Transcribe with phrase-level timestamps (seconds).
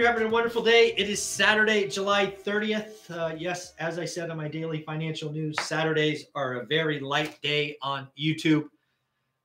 [0.00, 0.94] You're having a wonderful day.
[0.96, 3.10] It is Saturday, July 30th.
[3.10, 7.38] Uh, yes, as I said on my daily financial news, Saturdays are a very light
[7.42, 8.64] day on YouTube.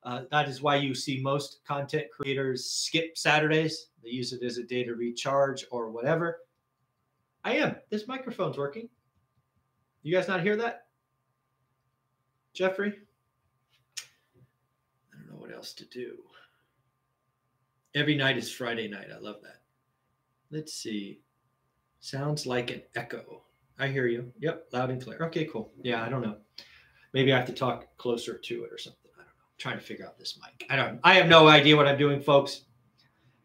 [0.04, 3.88] Uh, that is why you see most content creators skip Saturdays.
[4.02, 6.40] They use it as a day to recharge or whatever.
[7.44, 7.76] I am.
[7.90, 8.88] This microphone's working.
[10.04, 10.86] You guys not hear that?
[12.54, 12.94] Jeffrey?
[14.00, 16.16] I don't know what else to do.
[17.94, 19.08] Every night is Friday night.
[19.14, 19.55] I love that.
[20.52, 21.22] Let's see.
[22.00, 23.42] Sounds like an echo.
[23.80, 24.32] I hear you.
[24.40, 25.20] Yep, loud and clear.
[25.24, 25.72] Okay, cool.
[25.82, 26.38] Yeah, I don't know.
[27.14, 29.12] Maybe I have to talk closer to it or something.
[29.16, 29.32] I don't know.
[29.32, 30.68] I'm trying to figure out this mic.
[30.70, 31.00] I don't.
[31.04, 32.62] I have no idea what I'm doing, folks.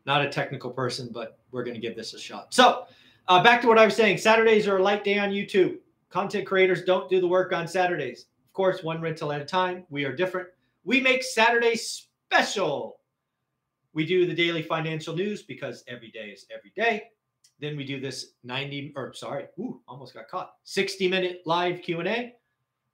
[0.06, 2.54] Not a technical person, but we're going to give this a shot.
[2.54, 2.86] So,
[3.28, 4.18] uh, back to what I was saying.
[4.18, 5.78] Saturdays are a light day on YouTube.
[6.10, 8.26] Content creators don't do the work on Saturdays.
[8.46, 9.84] Of course, one rental at a time.
[9.90, 10.48] We are different.
[10.84, 12.99] We make Saturdays special.
[13.92, 17.04] We do the daily financial news because every day is every day.
[17.58, 20.54] Then we do this 90 or sorry, ooh, almost got caught.
[20.64, 22.34] 60 minute live Q&A.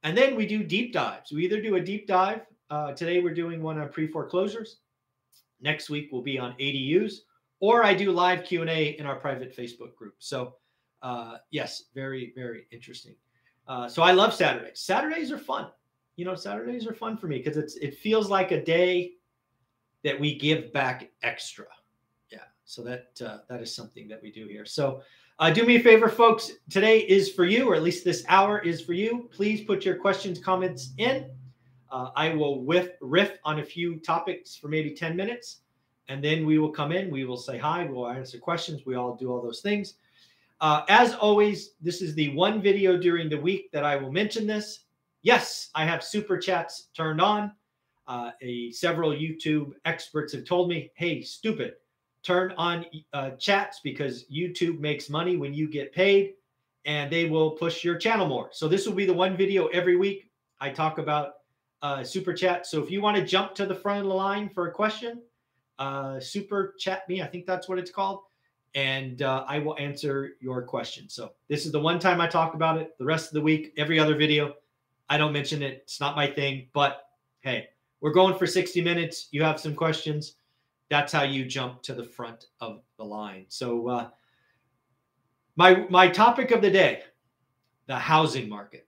[0.03, 1.33] And then we do deep dives.
[1.33, 2.43] We either do a deep dive.
[2.71, 4.79] Uh, today we're doing one on pre-foreclosures.
[5.61, 7.21] Next week will be on ADUs
[7.61, 10.15] or I do live Q&A in our private Facebook group.
[10.19, 10.55] So
[11.03, 13.15] uh, yes, very, very interesting.
[13.69, 14.81] Uh, so I love Saturdays.
[14.81, 15.69] Saturdays are fun.
[16.17, 19.13] You know, Saturdays are fun for me because it's it feels like a day
[20.05, 21.67] that we give back extra.
[22.31, 22.41] Yeah.
[22.65, 24.65] So that uh, that is something that we do here.
[24.65, 25.03] So
[25.39, 26.53] uh, do me a favor, folks.
[26.71, 29.29] Today is for you, or at least this hour is for you.
[29.33, 31.31] Please put your questions, comments in.
[31.91, 35.61] Uh, I will whiff, riff on a few topics for maybe 10 minutes,
[36.09, 37.11] and then we will come in.
[37.11, 37.85] We will say hi.
[37.85, 38.87] We'll answer questions.
[38.87, 39.95] We all do all those things.
[40.61, 44.47] Uh, as always, this is the one video during the week that I will mention
[44.47, 44.85] this.
[45.21, 47.53] Yes, I have super chats turned on.
[48.09, 51.75] Uh, a several YouTube experts have told me, "Hey, stupid,
[52.23, 56.35] turn on uh, chats because YouTube makes money when you get paid,
[56.85, 59.97] and they will push your channel more." So this will be the one video every
[59.97, 60.31] week.
[60.61, 61.35] I talk about
[61.83, 62.67] uh, super chat.
[62.67, 65.21] So if you want to jump to the front of the line for a question,
[65.81, 67.23] uh, super chat me.
[67.23, 68.21] I think that's what it's called,
[68.77, 71.09] and uh, I will answer your question.
[71.09, 72.97] So this is the one time I talk about it.
[72.99, 74.55] The rest of the week, every other video,
[75.09, 75.81] I don't mention it.
[75.83, 77.03] It's not my thing, but
[77.41, 77.69] hey
[78.01, 79.29] we're going for 60 minutes.
[79.31, 80.37] You have some questions.
[80.91, 83.47] That's how you jump to the front of the line.
[83.49, 84.09] So, uh,
[85.57, 87.03] my my topic of the day,
[87.87, 88.87] the housing market.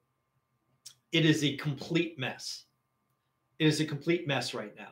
[1.12, 2.64] It is a complete mess.
[3.58, 4.91] It is a complete mess right now.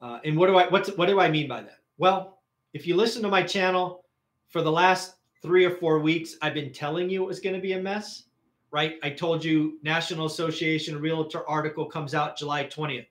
[0.00, 1.80] Uh, and what do I what's what do I mean by that?
[1.98, 2.38] Well,
[2.72, 4.04] if you listen to my channel
[4.48, 7.60] for the last three or four weeks, I've been telling you it was going to
[7.60, 8.24] be a mess,
[8.70, 8.98] right?
[9.02, 13.06] I told you National Association Realtor article comes out July 20th.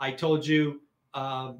[0.00, 0.80] I told you
[1.14, 1.58] um,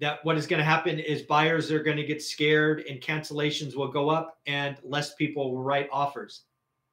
[0.00, 3.76] that what is going to happen is buyers are going to get scared and cancellations
[3.76, 6.42] will go up and less people will write offers.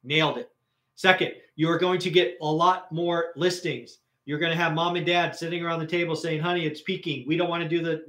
[0.04, 0.50] Nailed it.
[0.94, 3.98] Second, you are going to get a lot more listings.
[4.24, 7.26] You're going to have mom and dad sitting around the table saying, honey, it's peaking.
[7.26, 8.04] We don't want to do the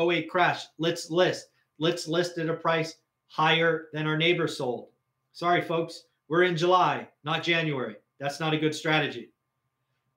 [0.00, 0.66] 08 crash.
[0.78, 1.48] Let's list.
[1.78, 2.94] Let's list at a price
[3.26, 4.88] higher than our neighbor sold.
[5.32, 6.04] Sorry, folks.
[6.28, 7.96] We're in July, not January.
[8.20, 9.30] That's not a good strategy.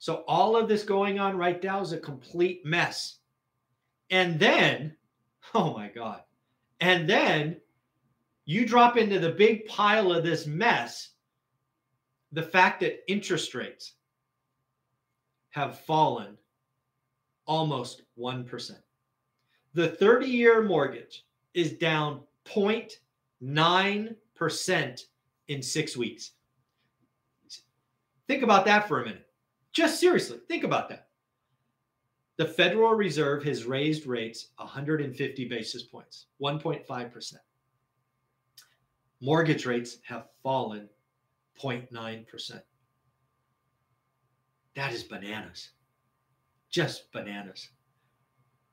[0.01, 3.19] So all of this going on right now is a complete mess.
[4.09, 4.95] And then,
[5.53, 6.23] oh my God.
[6.79, 7.57] And then
[8.45, 11.09] you drop into the big pile of this mess
[12.31, 13.93] the fact that interest rates
[15.51, 16.35] have fallen
[17.45, 18.71] almost 1%.
[19.75, 25.03] The 30 year mortgage is down 0.9%
[25.47, 26.31] in six weeks.
[28.27, 29.27] Think about that for a minute.
[29.73, 31.07] Just seriously, think about that.
[32.37, 37.33] The Federal Reserve has raised rates 150 basis points, 1.5%.
[39.21, 40.89] Mortgage rates have fallen
[41.61, 42.61] 0.9%.
[44.75, 45.69] That is bananas.
[46.69, 47.69] Just bananas.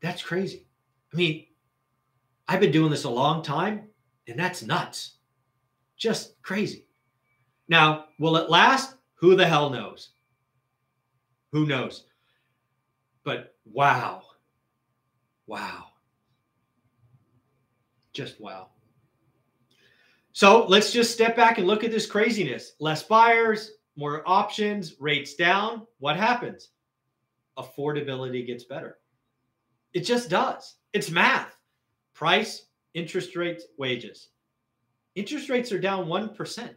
[0.01, 0.67] That's crazy.
[1.13, 1.47] I mean,
[2.47, 3.89] I've been doing this a long time,
[4.27, 5.17] and that's nuts.
[5.97, 6.87] Just crazy.
[7.69, 8.95] Now, will it last?
[9.17, 10.11] Who the hell knows?
[11.53, 12.05] Who knows?
[13.25, 14.23] But wow.
[15.47, 15.87] Wow.
[18.13, 18.69] Just wow.
[20.33, 22.73] So let's just step back and look at this craziness.
[22.81, 25.87] Less buyers, more options, rates down.
[25.99, 26.71] What happens?
[27.59, 28.99] Affordability gets better.
[29.95, 30.77] It just does.
[30.93, 31.57] It's math.
[32.15, 34.29] Price, interest rates, wages.
[35.15, 36.71] Interest rates are down 1%.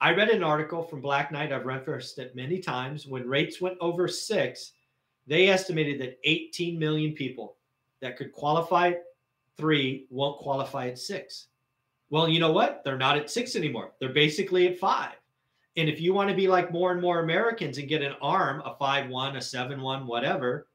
[0.00, 1.52] I read an article from Black Knight.
[1.52, 3.06] I've referenced it many times.
[3.06, 4.72] When rates went over six,
[5.26, 7.56] they estimated that 18 million people
[8.00, 8.92] that could qualify
[9.56, 11.48] three won't qualify at six.
[12.10, 12.82] Well, you know what?
[12.84, 13.92] They're not at six anymore.
[13.98, 15.14] They're basically at five.
[15.76, 18.62] And if you want to be like more and more Americans and get an arm,
[18.64, 20.68] a five one, a seven one, whatever,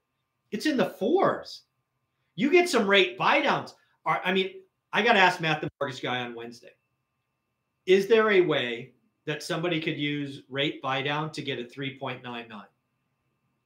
[0.52, 1.62] it's in the fours.
[2.36, 3.76] You get some rate buy downs.
[4.06, 4.52] I mean,
[4.92, 6.72] I got to ask Matt, the mortgage guy, on Wednesday.
[7.86, 8.94] Is there a way
[9.26, 12.64] that somebody could use rate buy down to get a 3.99?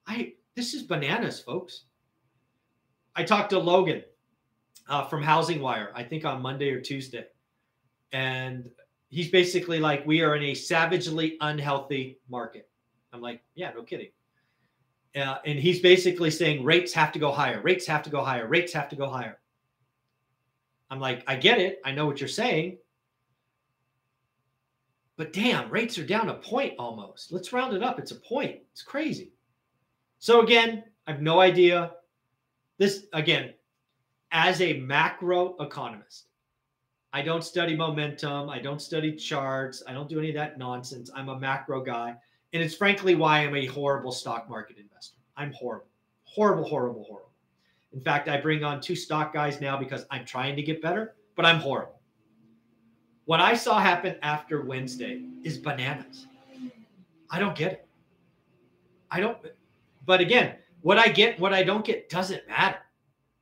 [0.07, 1.83] I this is bananas, folks.
[3.15, 4.03] I talked to Logan
[4.87, 7.25] uh, from Housing Wire, I think on Monday or Tuesday.
[8.11, 8.69] And
[9.09, 12.69] he's basically like, we are in a savagely unhealthy market.
[13.11, 14.09] I'm like, yeah, no kidding.
[15.15, 18.47] Uh, and he's basically saying rates have to go higher, rates have to go higher,
[18.47, 19.39] rates have to go higher.
[20.89, 21.81] I'm like, I get it.
[21.85, 22.77] I know what you're saying.
[25.17, 27.31] But damn, rates are down a point almost.
[27.31, 27.99] Let's round it up.
[27.99, 28.59] It's a point.
[28.71, 29.31] It's crazy.
[30.19, 31.91] So again, I have no idea.
[32.77, 33.53] This again,
[34.31, 36.27] as a macro economist,
[37.13, 38.49] I don't study momentum.
[38.49, 39.81] I don't study charts.
[39.87, 41.09] I don't do any of that nonsense.
[41.15, 42.15] I'm a macro guy.
[42.51, 45.17] And it's frankly why I'm a horrible stock market investor.
[45.37, 45.87] I'm horrible,
[46.25, 47.31] horrible, horrible, horrible.
[47.93, 51.15] In fact, I bring on two stock guys now because I'm trying to get better,
[51.35, 51.94] but I'm horrible.
[53.25, 56.27] What I saw happen after Wednesday is bananas.
[57.31, 57.87] I don't get it.
[59.09, 59.37] I don't.
[60.05, 62.77] But again, what I get, what I don't get doesn't matter.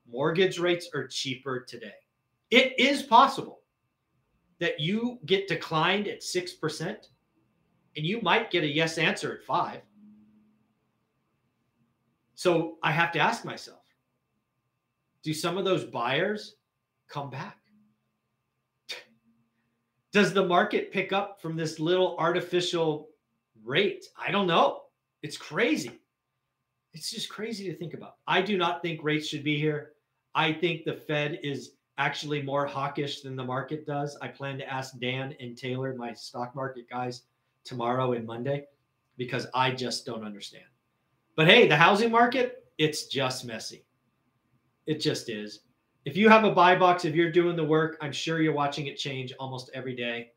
[0.10, 1.96] Mortgage rates are cheaper today.
[2.50, 3.60] It is possible
[4.60, 6.88] that you get declined at 6%
[7.98, 9.82] and you might get a yes answer at 5.
[12.36, 13.82] So I have to ask myself,
[15.24, 16.56] do some of those buyers
[17.10, 17.58] come back?
[20.14, 23.10] Does the market pick up from this little artificial
[23.66, 24.06] rate?
[24.18, 24.84] I don't know.
[25.22, 26.00] It's crazy
[26.94, 28.18] it's just crazy to think about.
[28.28, 29.94] I do not think rates should be here.
[30.36, 34.18] I think the Fed is actually more hawkish than the market does.
[34.22, 37.24] I plan to ask Dan and Taylor, my stock market guys,
[37.64, 38.66] tomorrow and Monday
[39.18, 40.66] because I just don't understand.
[41.36, 43.86] But hey, the housing market, it's just messy.
[44.86, 45.62] It just is.
[46.06, 48.88] If you have a buy box, if you're doing the work, I'm sure you're watching
[48.88, 50.32] it change almost every day.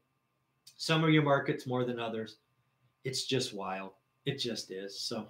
[0.77, 2.37] Some of your markets more than others.
[3.05, 3.93] It's just wild.
[4.25, 4.99] It just is.
[4.99, 5.29] So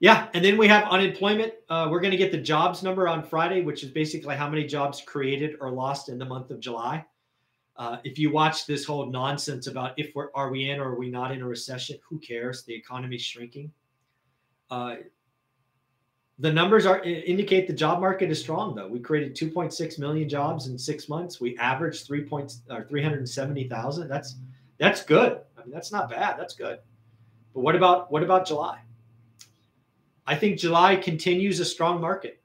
[0.00, 1.54] yeah, and then we have unemployment.
[1.68, 4.66] Uh, we're going to get the jobs number on Friday, which is basically how many
[4.66, 7.04] jobs created or lost in the month of July.
[7.76, 10.98] Uh, if you watch this whole nonsense about if we're are we in or are
[10.98, 12.64] we not in a recession, who cares?
[12.64, 13.72] The economy's shrinking.
[14.70, 14.96] Uh,
[16.38, 18.88] the numbers are indicate the job market is strong though.
[18.88, 21.40] We created 2.6 million jobs in six months.
[21.40, 24.08] We averaged 3 points or 370,000.
[24.08, 24.36] That's
[24.78, 25.40] that's good.
[25.56, 26.38] I mean, that's not bad.
[26.38, 26.78] That's good.
[27.54, 28.80] But what about what about July?
[30.26, 32.40] I think July continues a strong market.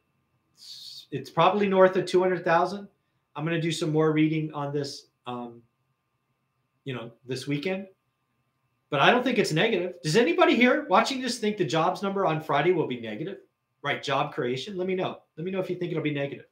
[0.54, 2.88] It's, it's probably north of 200,000.
[3.36, 5.62] I'm going to do some more reading on this, um,
[6.84, 7.88] you know, this weekend.
[8.90, 9.94] But I don't think it's negative.
[10.04, 13.38] Does anybody here watching this think the jobs number on Friday will be negative?
[13.82, 14.78] Right, job creation.
[14.78, 15.20] Let me know.
[15.38, 16.46] Let me know if you think it'll be negative.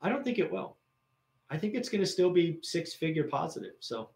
[0.00, 0.76] I don't think it will.
[1.50, 3.74] I think it's going to still be six figure positive.
[3.80, 4.10] So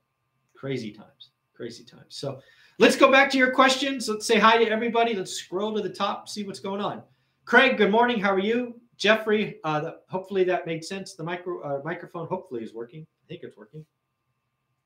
[0.54, 2.06] crazy times, crazy times.
[2.08, 2.40] So
[2.78, 4.08] Let's go back to your questions.
[4.08, 5.14] Let's say hi to everybody.
[5.14, 7.02] Let's scroll to the top, see what's going on.
[7.44, 8.18] Craig, good morning.
[8.18, 8.80] How are you?
[8.96, 11.14] Jeffrey, uh, hopefully that made sense.
[11.14, 13.02] The micro uh, microphone hopefully is working.
[13.02, 13.84] I think it's working.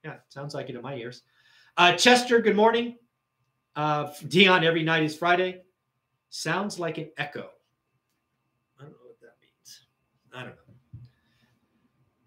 [0.04, 1.22] Yeah, sounds like it in my ears.
[1.76, 2.96] Uh, Chester, good morning.
[3.76, 5.62] Uh, Dion, every night is Friday.
[6.36, 7.48] Sounds like an echo.
[8.78, 9.86] I don't know what that means.
[10.34, 11.00] I don't know.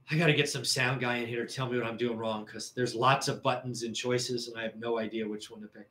[0.09, 2.17] I got to get some sound guy in here to tell me what I'm doing
[2.17, 5.61] wrong because there's lots of buttons and choices, and I have no idea which one
[5.61, 5.87] to pick.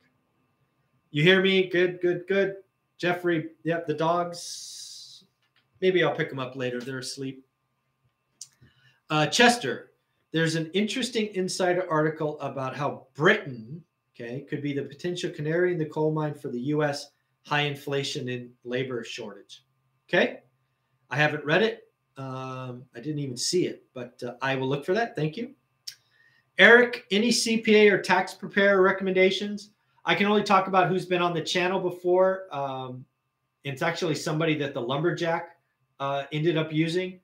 [1.11, 1.69] You hear me?
[1.69, 2.55] Good, good, good.
[2.97, 5.23] Jeffrey, yep, the dogs.
[5.79, 6.81] Maybe I'll pick them up later.
[6.81, 7.45] They're asleep.
[9.09, 9.91] Uh, Chester,
[10.33, 13.81] there's an interesting insider article about how Britain,
[14.13, 17.11] okay, could be the potential canary in the coal mine for the U.S.
[17.45, 19.63] high inflation and labor shortage.
[20.07, 20.39] Okay,
[21.09, 21.83] I haven't read it.
[22.17, 25.15] Um, I didn't even see it, but uh, I will look for that.
[25.15, 25.51] Thank you.
[26.57, 29.71] Eric, any CPA or tax preparer recommendations?
[30.03, 32.47] I can only talk about who's been on the channel before.
[32.51, 33.05] Um,
[33.63, 35.57] it's actually somebody that the lumberjack
[35.99, 37.19] uh, ended up using.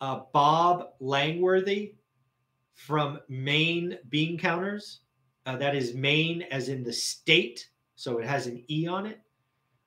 [0.00, 1.94] Uh, Bob Langworthy
[2.74, 5.00] from Maine Bean Counters.
[5.46, 7.68] Uh, that is Maine as in the state.
[7.94, 9.20] So it has an E on it.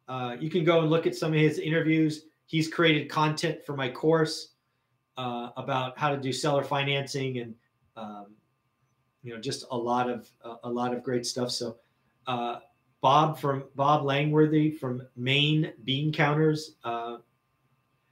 [0.08, 2.26] Uh, you can go and look at some of his interviews.
[2.46, 4.50] He's created content for my course
[5.18, 7.56] uh, about how to do seller financing and
[7.96, 8.28] um,
[9.24, 11.52] you know just a lot of uh, a lot of great stuff.
[11.52, 11.78] So
[12.28, 12.60] uh,
[13.02, 17.18] Bob from Bob Langworthy from Maine Bean Counters uh,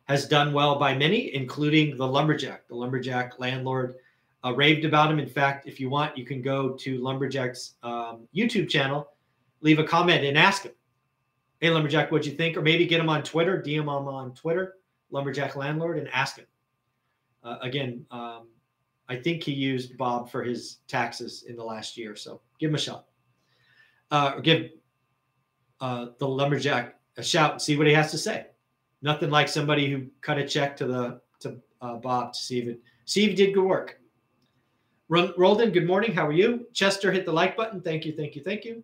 [0.06, 2.68] has done well by many, including the lumberjack.
[2.68, 3.96] The lumberjack landlord
[4.44, 5.20] uh, raved about him.
[5.20, 9.10] In fact, if you want, you can go to lumberjack's um, YouTube channel,
[9.62, 10.74] leave a comment, and ask him,
[11.62, 14.76] "Hey, lumberjack, what'd you think?" Or maybe get him on Twitter, DM him on Twitter,
[15.10, 16.46] lumberjack landlord, and ask him.
[17.44, 18.50] Uh, again, um,
[19.08, 22.76] I think he used Bob for his taxes in the last year, so give him
[22.76, 23.06] a shot.
[24.10, 24.72] Uh, give
[25.80, 28.48] uh, the lumberjack a shout and see what he has to say.
[29.02, 32.68] Nothing like somebody who cut a check to the to uh, Bob to see if
[32.68, 34.00] it see if he did good work.
[35.10, 36.14] Roldan, good morning.
[36.14, 36.68] How are you?
[36.74, 37.82] Chester hit the like button.
[37.82, 38.82] Thank you, thank you, thank you.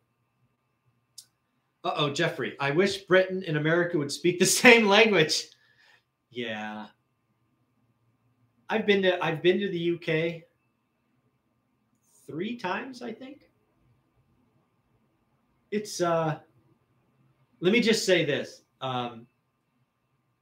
[1.88, 2.54] Uh oh, Jeffrey.
[2.60, 5.46] I wish Britain and America would speak the same language.
[6.30, 6.88] Yeah,
[8.70, 10.44] I've been to I've been to the UK
[12.26, 13.44] three times, I think.
[15.72, 16.40] It's uh
[17.62, 18.64] let me just say this.
[18.82, 19.26] Um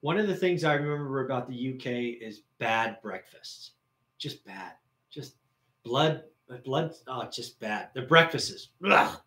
[0.01, 3.73] one of the things I remember about the UK is bad breakfasts.
[4.17, 4.71] Just bad.
[5.11, 5.35] Just
[5.83, 6.23] blood
[6.63, 7.89] blood oh just bad.
[7.93, 9.21] The breakfasts ugh,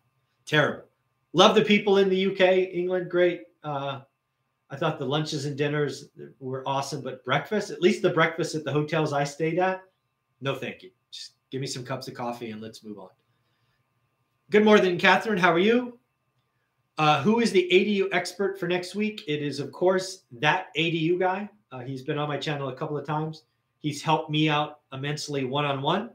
[0.45, 0.88] terrible.
[1.33, 3.43] Love the people in the UK, England, great.
[3.63, 4.01] Uh
[4.71, 6.09] I thought the lunches and dinners
[6.39, 9.81] were awesome, but breakfast, at least the breakfast at the hotels I stayed at,
[10.41, 10.91] no thank you.
[11.11, 13.09] Just give me some cups of coffee and let's move on.
[14.51, 15.39] Good morning, Catherine.
[15.39, 15.97] How are you?
[16.99, 19.23] Uh, who is the ADU expert for next week?
[19.27, 21.49] It is, of course, that ADU guy.
[21.71, 23.43] Uh, he's been on my channel a couple of times.
[23.79, 26.11] He's helped me out immensely one on one.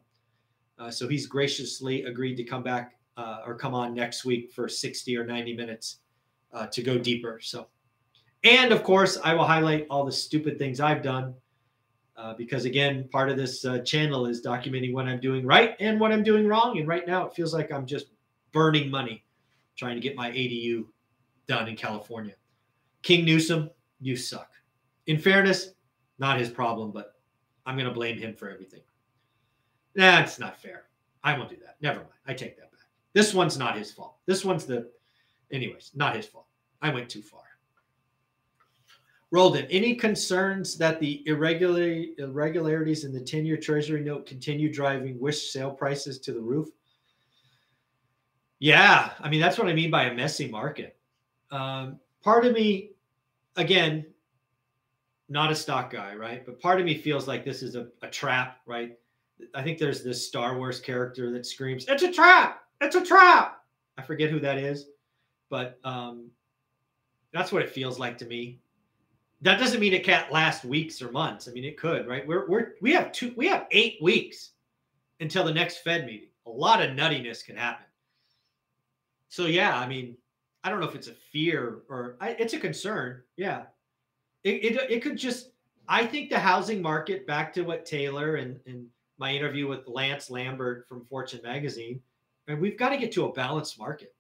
[0.91, 5.17] So he's graciously agreed to come back uh, or come on next week for 60
[5.17, 5.99] or 90 minutes
[6.53, 7.39] uh, to go deeper.
[7.43, 7.69] So
[8.45, 11.35] and of course, I will highlight all the stupid things I've done
[12.17, 15.99] uh, because, again, part of this uh, channel is documenting what I'm doing right and
[15.99, 16.79] what I'm doing wrong.
[16.79, 18.09] And right now, it feels like I'm just
[18.53, 19.25] burning money
[19.77, 20.85] trying to get my ADU
[21.49, 22.35] done in California.
[23.03, 24.51] King Newsom, you suck.
[25.07, 25.71] In fairness,
[26.19, 27.15] not his problem, but
[27.65, 28.83] I'm going to blame him for everything.
[29.95, 30.85] That's not fair.
[31.23, 31.77] I won't do that.
[31.81, 32.11] Never mind.
[32.27, 32.74] I take that back.
[33.15, 34.17] This one's not his fault.
[34.27, 34.91] This one's the,
[35.53, 36.47] anyways, not his fault.
[36.83, 37.41] I went too far.
[39.31, 45.19] Roldan, any concerns that the irregular, irregularities in the 10 year Treasury note continue driving
[45.19, 46.69] wish sale prices to the roof?
[48.61, 50.97] Yeah, I mean, that's what I mean by a messy market.
[51.51, 52.93] Um, part of me,
[53.57, 54.07] again,
[55.29, 56.45] not a stock guy, right?
[56.45, 58.97] But part of me feels like this is a, a trap, right?
[59.55, 62.64] I think there's this Star Wars character that screams, It's a trap!
[62.81, 63.63] It's a trap!
[63.97, 64.87] I forget who that is,
[65.51, 66.31] but um,
[67.33, 68.59] that's what it feels like to me
[69.45, 71.49] that doesn't mean it can't last weeks or months.
[71.49, 72.27] I mean, it could, right?
[72.27, 74.53] We're we're we have two we have eight weeks
[75.21, 76.31] until the next Fed meeting.
[76.47, 77.85] A lot of nuttiness can happen.
[79.29, 80.17] So yeah, I mean,
[80.65, 83.23] I don't know if it's a fear or I, it's a concern.
[83.37, 83.65] Yeah,
[84.45, 85.51] it, it it could just.
[85.87, 87.27] I think the housing market.
[87.27, 88.87] Back to what Taylor and and
[89.19, 92.01] my interview with Lance Lambert from Fortune Magazine,
[92.49, 94.15] and we've got to get to a balanced market.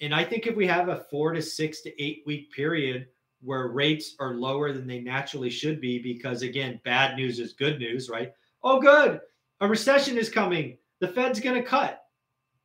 [0.00, 3.08] And I think if we have a four to six to eight week period
[3.42, 7.78] where rates are lower than they naturally should be because again bad news is good
[7.78, 8.32] news right?
[8.62, 9.20] Oh good
[9.60, 12.02] a recession is coming the fed's going to cut.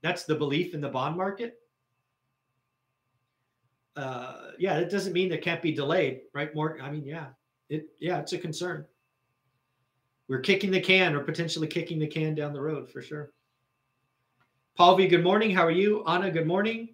[0.02, 1.58] That's the belief in the bond market.
[3.96, 7.26] Uh, yeah it doesn't mean it can't be delayed right more i mean yeah
[7.70, 8.86] it yeah it's a concern.
[10.28, 13.32] We're kicking the can or potentially kicking the can down the road for sure
[14.80, 16.90] paul v good morning how are you anna good morning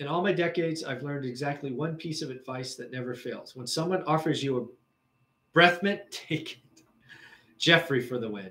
[0.00, 3.54] in all my decades, I've learned exactly one piece of advice that never fails.
[3.54, 4.66] When someone offers you a
[5.52, 6.82] breath mint, take it.
[7.58, 8.50] Jeffrey for the win.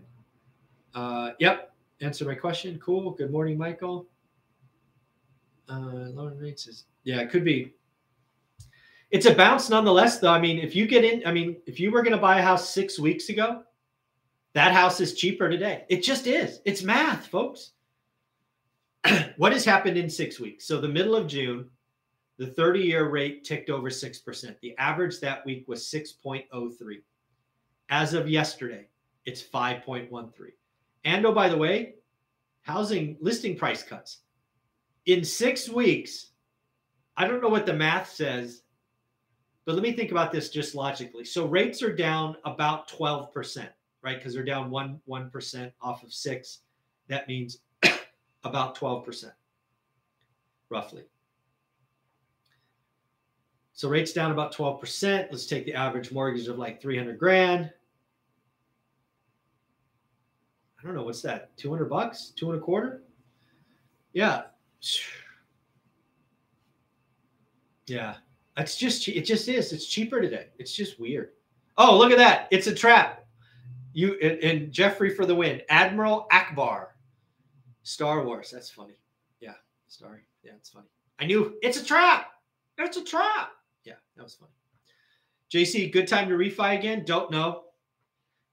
[0.94, 2.80] Uh, yep, answer my question.
[2.80, 3.12] Cool.
[3.12, 4.08] Good morning, Michael.
[5.68, 7.74] Uh, rates is yeah, it could be.
[9.10, 10.32] It's a bounce nonetheless, though.
[10.32, 12.44] I mean, if you get in, I mean, if you were going to buy a
[12.44, 13.64] house six weeks ago,
[14.54, 15.86] that house is cheaper today.
[15.90, 16.60] It just is.
[16.66, 17.72] It's math, folks.
[19.38, 20.66] what has happened in six weeks?
[20.66, 21.70] So the middle of June,
[22.38, 24.56] the 30 year rate ticked over 6%.
[24.62, 27.02] The average that week was 6.03.
[27.90, 28.88] As of yesterday,
[29.26, 30.32] it's 5.13.
[31.06, 31.96] And oh, by the way,
[32.62, 34.20] housing listing price cuts.
[35.06, 36.32] In six weeks,
[37.18, 38.64] I don't know what the math says,
[39.66, 41.26] but let me think about this just logically.
[41.26, 43.68] So rates are down about 12%,
[44.02, 44.18] right?
[44.18, 46.60] Because they're down one one percent off of six.
[47.08, 47.60] That means
[48.44, 49.32] about 12%,
[50.70, 51.04] roughly.
[53.74, 55.28] So rates down about 12%.
[55.32, 57.72] Let's take the average mortgage of like 300 grand.
[60.78, 63.04] I don't know what's that, 200 bucks, two and a quarter.
[64.14, 64.44] Yeah.
[67.88, 68.18] Yeah.
[68.56, 69.74] It's just, it just is.
[69.74, 70.50] It's cheaper today.
[70.60, 71.32] It's just weird.
[71.76, 72.48] Oh, look at that.
[72.52, 73.26] It's a trap.
[73.94, 75.64] You and Jeffrey for the win.
[75.70, 76.90] Admiral Ackbar.
[77.90, 78.52] Star Wars.
[78.52, 78.94] That's funny.
[79.40, 79.56] Yeah.
[79.88, 80.20] Sorry.
[80.44, 80.86] Yeah, it's funny.
[81.18, 82.28] I knew it's a trap.
[82.78, 83.52] It's a trap.
[83.84, 84.52] Yeah, that was funny.
[85.52, 87.04] JC, good time to refi again?
[87.04, 87.64] Don't know.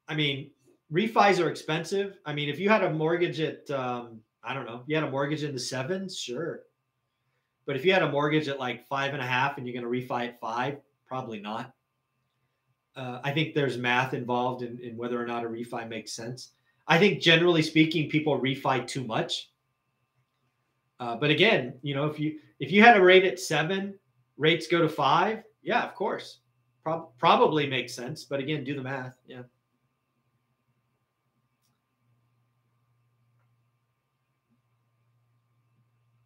[0.09, 0.51] I mean,
[0.91, 2.17] refis are expensive.
[2.25, 5.11] I mean, if you had a mortgage at, um, I don't know, you had a
[5.11, 6.63] mortgage in the sevens, sure.
[7.67, 9.85] But if you had a mortgage at like five and a half and you're going
[9.85, 11.75] to refi at five, probably not.
[12.97, 16.53] Uh, I think there's math involved in, in whether or not a refi makes sense.
[16.89, 19.51] I think generally speaking, people refi too much.
[21.01, 23.99] Uh, but again, you know, if you if you had a rate at seven
[24.37, 26.39] rates go to five, yeah, of course,
[26.83, 28.25] Pro- probably makes sense.
[28.25, 29.19] But again, do the math.
[29.27, 29.43] Yeah.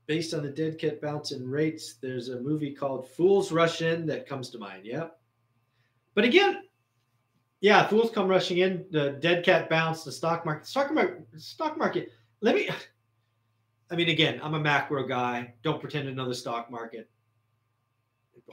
[0.07, 4.07] Based on the dead cat bounce in rates, there's a movie called Fools Rush In
[4.07, 4.85] that comes to mind.
[4.85, 5.17] Yep.
[6.15, 6.65] But again,
[7.61, 8.87] yeah, fools come rushing in.
[8.91, 10.05] The dead cat bounce.
[10.05, 10.67] The stock market.
[10.67, 11.27] Stock market.
[11.37, 12.11] Stock market.
[12.41, 12.69] Let me.
[13.91, 15.53] I mean, again, I'm a macro guy.
[15.63, 17.11] Don't pretend to know the stock market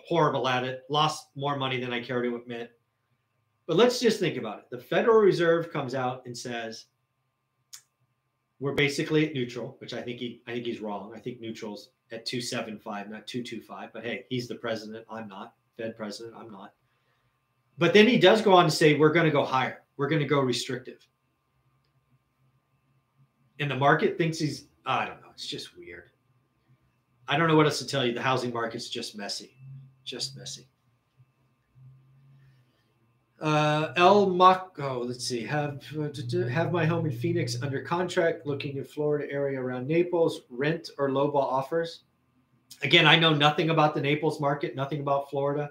[0.06, 2.72] horrible at it, lost more money than I care to admit.
[3.66, 4.66] But let's just think about it.
[4.70, 6.86] The Federal Reserve comes out and says,
[8.60, 11.14] we're basically at neutral, which I think he I think he's wrong.
[11.16, 13.94] I think neutral's at 275, not 225.
[13.94, 15.06] But hey, he's the president.
[15.12, 15.54] I'm not.
[15.78, 16.36] Fed president.
[16.36, 16.74] I'm not.
[17.78, 19.84] But then he does go on to say we're going to go higher.
[19.98, 21.06] We're going to go restrictive.
[23.60, 25.28] And the market thinks he's I don't know.
[25.34, 26.12] It's just weird.
[27.28, 28.14] I don't know what else to tell you.
[28.14, 29.58] The housing market's just messy
[30.08, 30.68] just messy.
[33.40, 35.84] Uh, El Maco, let's see, have
[36.50, 41.10] have my home in Phoenix under contract, looking in Florida area around Naples, rent or
[41.10, 42.06] lowball offers.
[42.82, 45.70] Again, I know nothing about the Naples market, nothing about Florida.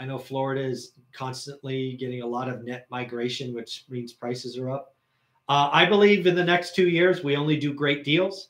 [0.00, 4.70] I know Florida is constantly getting a lot of net migration, which means prices are
[4.70, 4.94] up.
[5.46, 8.48] Uh, I believe in the next two years, we only do great deals.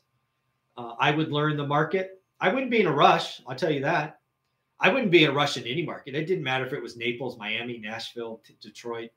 [0.76, 2.22] Uh, I would learn the market.
[2.40, 3.42] I wouldn't be in a rush.
[3.48, 4.20] I'll tell you that.
[4.78, 6.14] I wouldn't be in a rush in any market.
[6.14, 9.10] It didn't matter if it was Naples, Miami, Nashville, Detroit,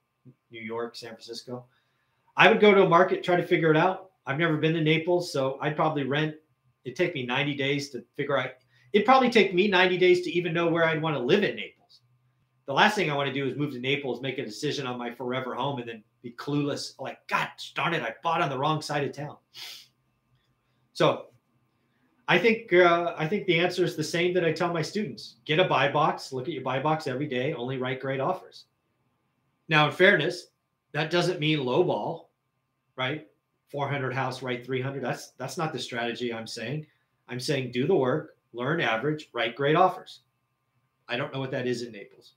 [0.49, 1.65] New York, San Francisco.
[2.35, 4.09] I would go to a market, try to figure it out.
[4.25, 6.33] I've never been to Naples, so I'd probably rent.
[6.83, 8.49] It'd take me 90 days to figure out.
[8.91, 11.57] It'd probably take me 90 days to even know where I'd want to live in
[11.57, 11.72] Naples.
[12.65, 14.97] The last thing I want to do is move to Naples, make a decision on
[14.97, 16.99] my forever home, and then be clueless.
[16.99, 19.37] Like, God darn it, I bought on the wrong side of town.
[20.93, 21.25] So
[22.27, 25.35] I think uh, I think the answer is the same that I tell my students:
[25.45, 28.65] get a buy box, look at your buy box every day, only write great offers.
[29.67, 30.47] Now, in fairness,
[30.93, 32.31] that doesn't mean low ball,
[32.95, 33.27] right?
[33.69, 35.03] 400 house, write 300.
[35.03, 36.85] That's that's not the strategy I'm saying.
[37.27, 40.21] I'm saying do the work, learn average, write great offers.
[41.09, 42.35] I don't know what that is in Naples.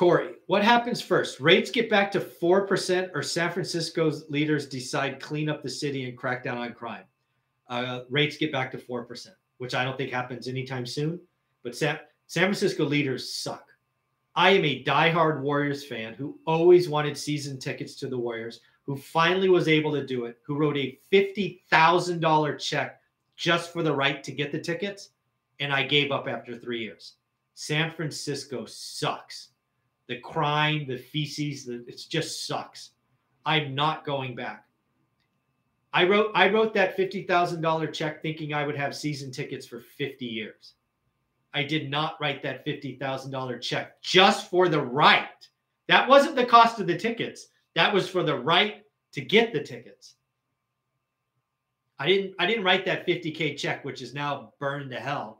[0.00, 1.40] Corey, what happens first?
[1.40, 6.16] Rates get back to 4% or San Francisco's leaders decide clean up the city and
[6.16, 7.04] crack down on crime?
[7.68, 11.20] uh, rates get back to 4%, which I don't think happens anytime soon.
[11.62, 13.66] But San, San Francisco leaders suck.
[14.34, 18.96] I am a diehard Warriors fan who always wanted season tickets to the Warriors, who
[18.96, 23.00] finally was able to do it, who wrote a $50,000 check
[23.36, 25.10] just for the right to get the tickets.
[25.60, 27.16] And I gave up after three years.
[27.54, 29.48] San Francisco sucks.
[30.10, 32.90] The crime, the feces, the, it just sucks.
[33.46, 34.64] I'm not going back.
[35.92, 39.66] I wrote I wrote that fifty thousand dollar check thinking I would have season tickets
[39.66, 40.74] for fifty years.
[41.54, 45.28] I did not write that fifty thousand dollar check just for the right.
[45.86, 47.46] That wasn't the cost of the tickets.
[47.76, 50.16] That was for the right to get the tickets.
[52.00, 55.39] I didn't I didn't write that 50k check, which is now burned to hell,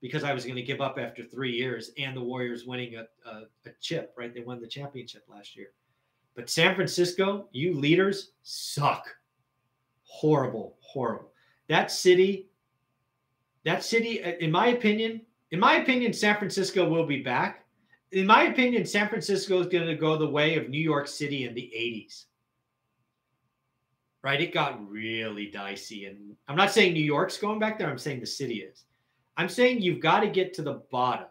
[0.00, 3.06] because I was going to give up after three years and the Warriors winning a,
[3.28, 4.14] a, a chip.
[4.16, 5.68] Right, they won the championship last year.
[6.34, 9.06] But San Francisco, you leaders suck
[10.02, 11.32] horrible, horrible.
[11.68, 12.48] That city,
[13.64, 17.64] that city, uh, in my opinion, in my opinion, San Francisco will be back.
[18.12, 21.44] In my opinion, San Francisco is going to go the way of New York City
[21.44, 22.24] in the 80s.
[24.22, 24.40] right?
[24.40, 26.06] It got really dicey.
[26.06, 28.84] And I'm not saying New York's going back there, I'm saying the city is.
[29.36, 31.26] I'm saying you've got to get to the bottom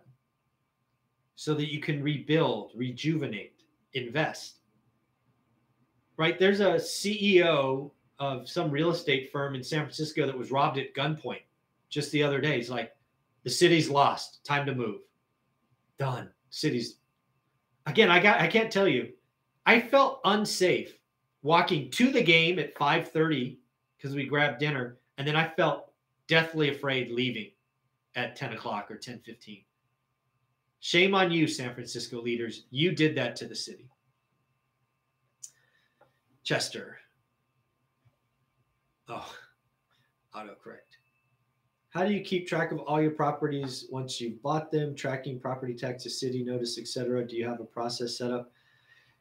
[1.35, 3.61] so that you can rebuild, rejuvenate,
[3.93, 4.59] invest.
[6.17, 6.39] Right?
[6.39, 10.93] There's a CEO of some real estate firm in San Francisco that was robbed at
[10.93, 11.41] gunpoint
[11.89, 12.57] just the other day.
[12.57, 12.95] He's like,
[13.43, 14.43] the city's lost.
[14.45, 15.01] Time to move.
[15.97, 16.29] Done.
[16.49, 16.97] City's
[17.85, 19.11] again, I got I can't tell you.
[19.65, 20.97] I felt unsafe
[21.41, 23.57] walking to the game at 5:30
[23.97, 25.91] because we grabbed dinner, and then I felt
[26.27, 27.51] deathly afraid leaving
[28.15, 29.63] at 10 o'clock or 10:15.
[30.79, 32.65] Shame on you, San Francisco leaders.
[32.69, 33.89] You did that to the city.
[36.43, 36.99] Chester.
[39.07, 39.33] Oh,
[40.35, 40.99] autocorrect.
[41.89, 45.73] How do you keep track of all your properties once you've bought them, tracking property
[45.73, 47.25] taxes, city notice, etc.?
[47.25, 48.51] Do you have a process set up?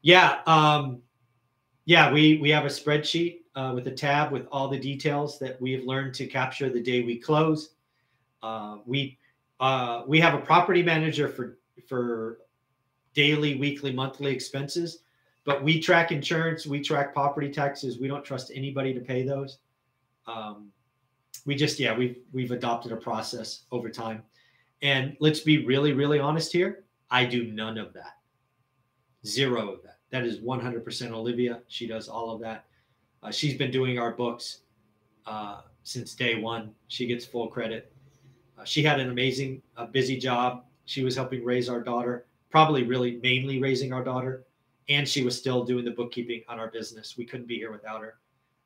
[0.03, 1.01] Yeah, um,
[1.87, 5.61] yeah, we we have a spreadsheet uh, with a tab with all the details that
[5.61, 7.74] we have learned to capture the day we close.
[8.45, 9.19] Uh, we
[9.59, 11.57] uh, we have a property manager for
[11.89, 12.41] for
[13.15, 14.99] daily, weekly, monthly expenses,
[15.45, 17.99] but we track insurance, we track property taxes.
[17.99, 19.59] We don't trust anybody to pay those.
[20.27, 20.71] Um,
[21.47, 24.23] we just yeah we've we've adopted a process over time,
[24.83, 26.85] and let's be really really honest here.
[27.11, 28.19] I do none of that,
[29.25, 30.01] zero of that.
[30.11, 31.61] That is 100% Olivia.
[31.69, 32.67] She does all of that.
[33.23, 34.61] Uh, she's been doing our books
[35.27, 36.75] uh, since day one.
[36.89, 37.94] She gets full credit.
[38.59, 40.65] Uh, she had an amazing, uh, busy job.
[40.87, 44.45] She was helping raise our daughter, probably really mainly raising our daughter,
[44.89, 47.17] and she was still doing the bookkeeping on our business.
[47.17, 48.19] We couldn't be here without her.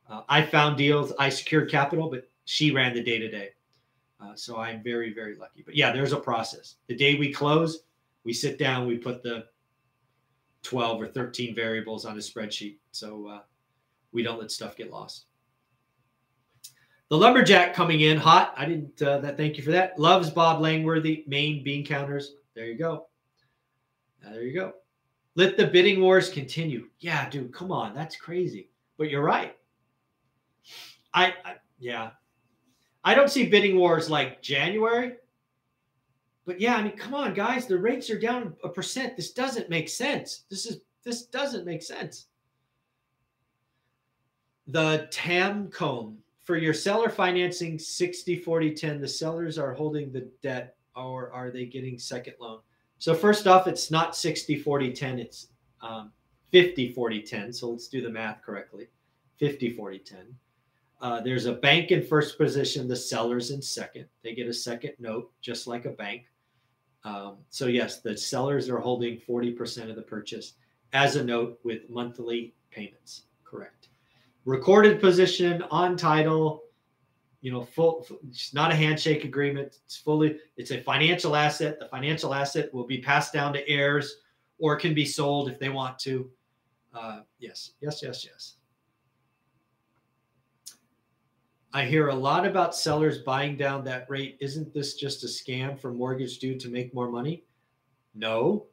[0.09, 3.51] Uh, I found deals, I secured capital, but she ran the day to day.
[4.35, 5.62] So I'm very, very lucky.
[5.62, 6.77] But yeah, there's a process.
[6.87, 7.85] The day we close,
[8.24, 9.46] we sit down, we put the
[10.62, 12.77] 12 or 13 variables on a spreadsheet.
[12.92, 13.40] So uh,
[14.12, 15.27] we don't let stuff get lost.
[17.11, 18.53] The lumberjack coming in hot.
[18.57, 19.01] I didn't.
[19.01, 19.37] Uh, that.
[19.37, 19.99] Thank you for that.
[19.99, 21.25] Loves Bob Langworthy.
[21.27, 22.35] Maine bean counters.
[22.55, 23.07] There you go.
[24.23, 24.75] there you go.
[25.35, 26.88] Let the bidding wars continue.
[27.01, 27.53] Yeah, dude.
[27.53, 27.94] Come on.
[27.94, 28.68] That's crazy.
[28.99, 29.57] But you're right.
[31.14, 32.11] I, I yeah.
[33.05, 35.14] I don't see bidding wars like January.
[36.44, 37.66] But yeah, I mean, come on, guys.
[37.66, 39.16] The rates are down a percent.
[39.16, 40.42] This doesn't make sense.
[40.51, 42.27] This is this doesn't make sense.
[44.66, 46.16] The TAMCOM
[46.49, 51.51] for your seller financing 60 40 10 the sellers are holding the debt or are
[51.51, 52.61] they getting second loan?
[52.97, 55.49] So first off it's not 60 40 10 it's
[55.83, 56.11] um,
[56.51, 58.89] 50 40 10 so let's do the math correctly.
[59.37, 60.19] 50 40 10
[61.03, 64.07] uh, there's a bank in first position the sellers in second.
[64.25, 66.23] They get a second note just like a bank.
[67.05, 70.55] Um, so yes the sellers are holding 40% of the purchase
[70.95, 73.25] as a note with monthly payments.
[73.45, 73.78] Correct
[74.44, 76.62] recorded position on title
[77.40, 79.79] you know full it's not a handshake agreement.
[79.85, 81.79] It's fully it's a financial asset.
[81.79, 84.16] The financial asset will be passed down to heirs
[84.59, 86.31] or can be sold if they want to.
[86.92, 88.55] Uh, yes yes yes yes.
[91.72, 94.38] I hear a lot about sellers buying down that rate.
[94.40, 97.44] Isn't this just a scam for mortgage due to make more money?
[98.14, 98.66] No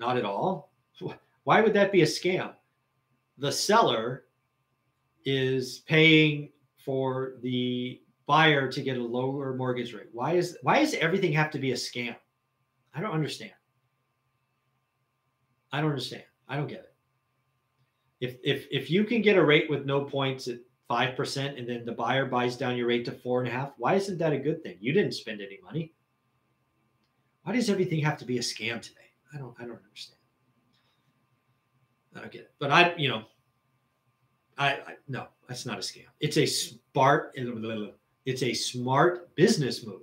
[0.00, 0.72] not at all.
[1.44, 2.54] Why would that be a scam?
[3.38, 4.24] The seller
[5.24, 6.50] is paying
[6.84, 10.08] for the buyer to get a lower mortgage rate.
[10.12, 12.16] Why is why does everything have to be a scam?
[12.94, 13.52] I don't understand.
[15.72, 16.24] I don't understand.
[16.48, 16.94] I don't get it.
[18.20, 21.68] If if if you can get a rate with no points at five percent and
[21.68, 24.32] then the buyer buys down your rate to four and a half, why isn't that
[24.32, 24.76] a good thing?
[24.80, 25.92] You didn't spend any money.
[27.42, 29.00] Why does everything have to be a scam today?
[29.34, 30.18] I don't I don't understand.
[32.14, 32.54] I don't get it.
[32.58, 33.24] But I, you know,
[34.60, 36.04] I, I no, that's not a scam.
[36.20, 37.34] It's a smart.
[38.26, 40.02] It's a smart business move.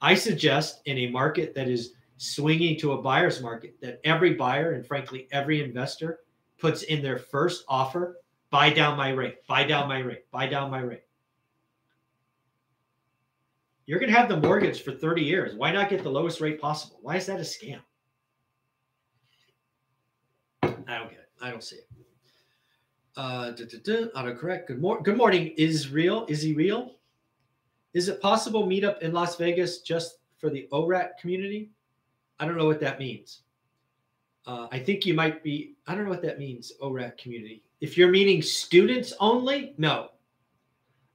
[0.00, 4.72] I suggest in a market that is swinging to a buyer's market that every buyer
[4.72, 6.20] and frankly every investor
[6.58, 8.16] puts in their first offer
[8.50, 11.02] buy down my rate, buy down my rate, buy down my rate.
[13.86, 15.54] You're going to have the mortgage for 30 years.
[15.54, 16.98] Why not get the lowest rate possible?
[17.02, 17.80] Why is that a scam?
[20.62, 21.30] I don't get it.
[21.40, 21.88] I don't see it.
[23.18, 23.64] Uh, da,
[24.14, 24.68] autocorrect.
[24.68, 25.48] Good, mor- good morning.
[25.56, 26.24] Is real?
[26.28, 26.94] Is he real?
[27.92, 31.72] Is it possible meetup in Las Vegas just for the ORAT community?
[32.38, 33.40] I don't know what that means.
[34.46, 35.74] Uh, I think you might be.
[35.88, 36.70] I don't know what that means.
[36.80, 37.64] ORAT community.
[37.80, 40.10] If you're meeting students only, no.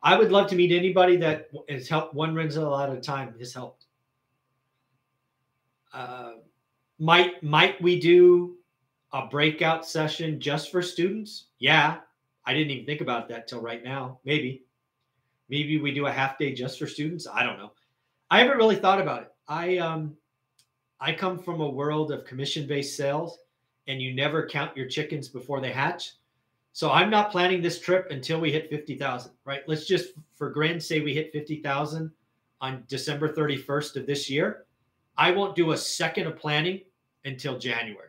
[0.01, 2.13] I would love to meet anybody that has helped.
[2.13, 3.85] One at a time has helped.
[5.93, 6.33] Uh,
[6.99, 8.57] might might we do
[9.13, 11.45] a breakout session just for students?
[11.59, 11.97] Yeah,
[12.45, 14.19] I didn't even think about that till right now.
[14.25, 14.63] Maybe,
[15.49, 17.27] maybe we do a half day just for students.
[17.31, 17.71] I don't know.
[18.29, 19.31] I haven't really thought about it.
[19.47, 20.15] I um,
[20.99, 23.39] I come from a world of commission based sales,
[23.87, 26.13] and you never count your chickens before they hatch.
[26.71, 29.61] So I'm not planning this trip until we hit 50,000, right?
[29.67, 32.09] Let's just, for grand, say we hit 50,000
[32.61, 34.65] on December 31st of this year.
[35.15, 36.81] I won't do a second of planning
[37.25, 38.07] until January.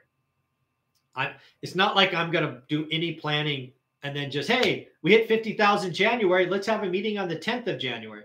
[1.16, 3.72] I, it's not like I'm going to do any planning
[4.02, 6.46] and then just, hey, we hit 50,000 January.
[6.46, 8.24] Let's have a meeting on the 10th of January.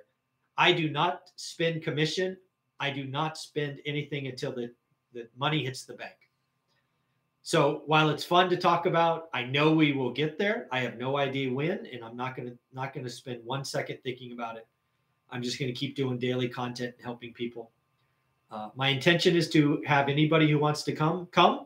[0.57, 2.35] I do not spend commission.
[2.79, 4.71] I do not spend anything until the,
[5.13, 6.15] the money hits the bank.
[7.41, 10.67] So while it's fun to talk about, I know we will get there.
[10.71, 14.33] I have no idea when, and I'm not gonna not gonna spend one second thinking
[14.33, 14.67] about it.
[15.31, 17.71] I'm just gonna keep doing daily content and helping people.
[18.51, 21.65] Uh, my intention is to have anybody who wants to come come.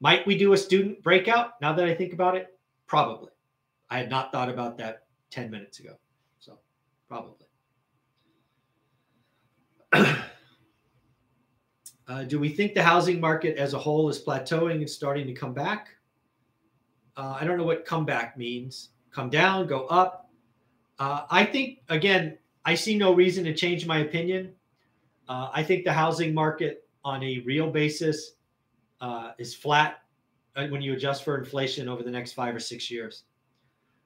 [0.00, 1.60] Might we do a student breakout?
[1.60, 3.30] Now that I think about it, probably.
[3.90, 5.96] I had not thought about that 10 minutes ago.
[6.38, 6.58] So
[7.08, 7.46] probably.
[12.08, 15.32] Uh, do we think the housing market as a whole is plateauing and starting to
[15.32, 15.90] come back?
[17.16, 18.88] Uh, I don't know what comeback means.
[19.12, 20.28] Come down, go up.
[20.98, 24.54] Uh, I think, again, I see no reason to change my opinion.
[25.28, 28.32] Uh, I think the housing market on a real basis
[29.00, 30.02] uh, is flat
[30.56, 33.24] uh, when you adjust for inflation over the next five or six years.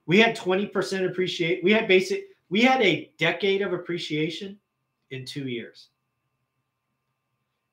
[0.07, 1.65] We had 20% appreciate.
[1.65, 4.59] We had basic, we had a decade of appreciation
[5.11, 5.89] in two years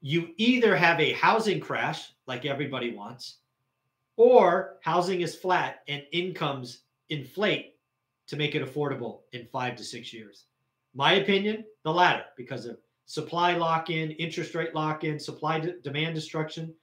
[0.02, 3.38] you either have a housing crash like everybody wants,
[4.18, 7.76] or housing is flat and incomes inflate
[8.28, 10.46] to make it affordable in five to six years.
[10.94, 16.16] My opinion, the latter, because of supply lock in, interest rate lock in, supply demand
[16.16, 16.74] destruction.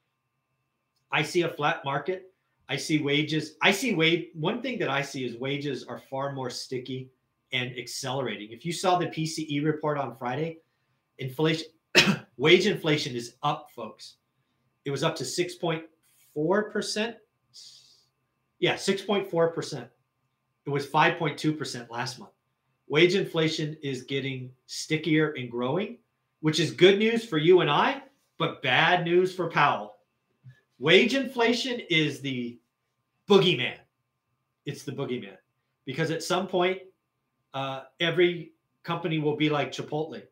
[1.11, 2.33] I see a flat market.
[2.69, 3.55] I see wages.
[3.63, 4.29] I see wage.
[4.35, 7.11] One thing that I see is wages are far more sticky
[7.53, 8.53] and accelerating.
[8.53, 10.59] If you saw the PCE report on Friday,
[11.19, 11.69] inflation
[12.37, 14.17] wage inflation is up, folks.
[14.85, 17.15] It was up to 6.4%.
[18.61, 19.89] Yeah, 6.4%.
[20.67, 22.33] It was 5.2% last month.
[22.89, 25.99] Wage inflation is getting stickier and growing,
[26.41, 28.03] which is good news for you and I,
[28.39, 29.98] but bad news for Powell.
[30.79, 32.59] Wage inflation is the
[33.29, 33.77] boogeyman.
[34.65, 35.37] It's the boogeyman
[35.85, 36.81] because at some point,
[37.55, 38.53] uh, every
[38.85, 40.23] company will be like Chipotle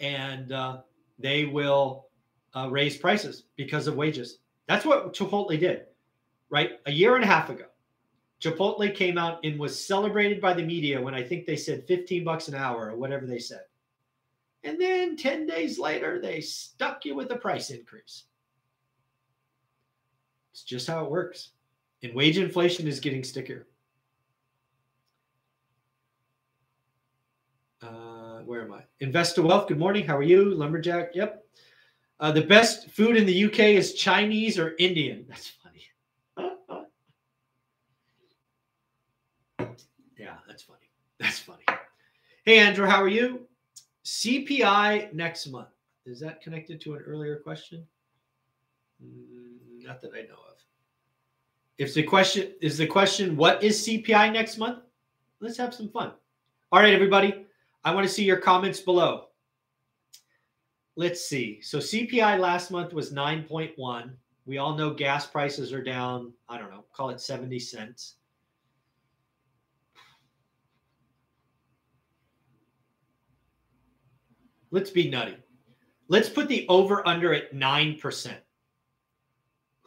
[0.00, 0.78] and uh,
[1.18, 2.06] they will
[2.56, 4.38] uh, raise prices because of wages.
[4.66, 5.86] That's what Chipotle did,
[6.50, 6.80] right?
[6.86, 7.66] A year and a half ago,
[8.40, 12.24] Chipotle came out and was celebrated by the media when I think they said 15
[12.24, 13.62] bucks an hour or whatever they said.
[14.64, 18.24] And then 10 days later, they stuck you with a price increase.
[20.58, 21.50] It's just how it works.
[22.02, 23.68] And wage inflation is getting stickier.
[27.80, 28.82] Uh, where am I?
[28.98, 29.68] Invest Investor Wealth.
[29.68, 30.04] Good morning.
[30.04, 31.14] How are you, Lumberjack?
[31.14, 31.44] Yep.
[32.18, 35.26] Uh, the best food in the UK is Chinese or Indian.
[35.28, 35.84] That's funny.
[40.18, 40.90] yeah, that's funny.
[41.20, 41.62] That's funny.
[42.44, 43.46] Hey, Andrew, how are you?
[44.04, 45.68] CPI next month.
[46.04, 47.86] Is that connected to an earlier question?
[49.00, 50.47] Mm, not that I know of.
[51.78, 54.80] If the question is the question, what is CPI next month?
[55.40, 56.12] Let's have some fun.
[56.72, 57.46] All right, everybody.
[57.84, 59.26] I want to see your comments below.
[60.96, 61.60] Let's see.
[61.62, 64.10] So CPI last month was 9.1.
[64.46, 68.16] We all know gas prices are down, I don't know, call it 70 cents.
[74.70, 75.36] Let's be nutty.
[76.08, 78.32] Let's put the over under at 9%.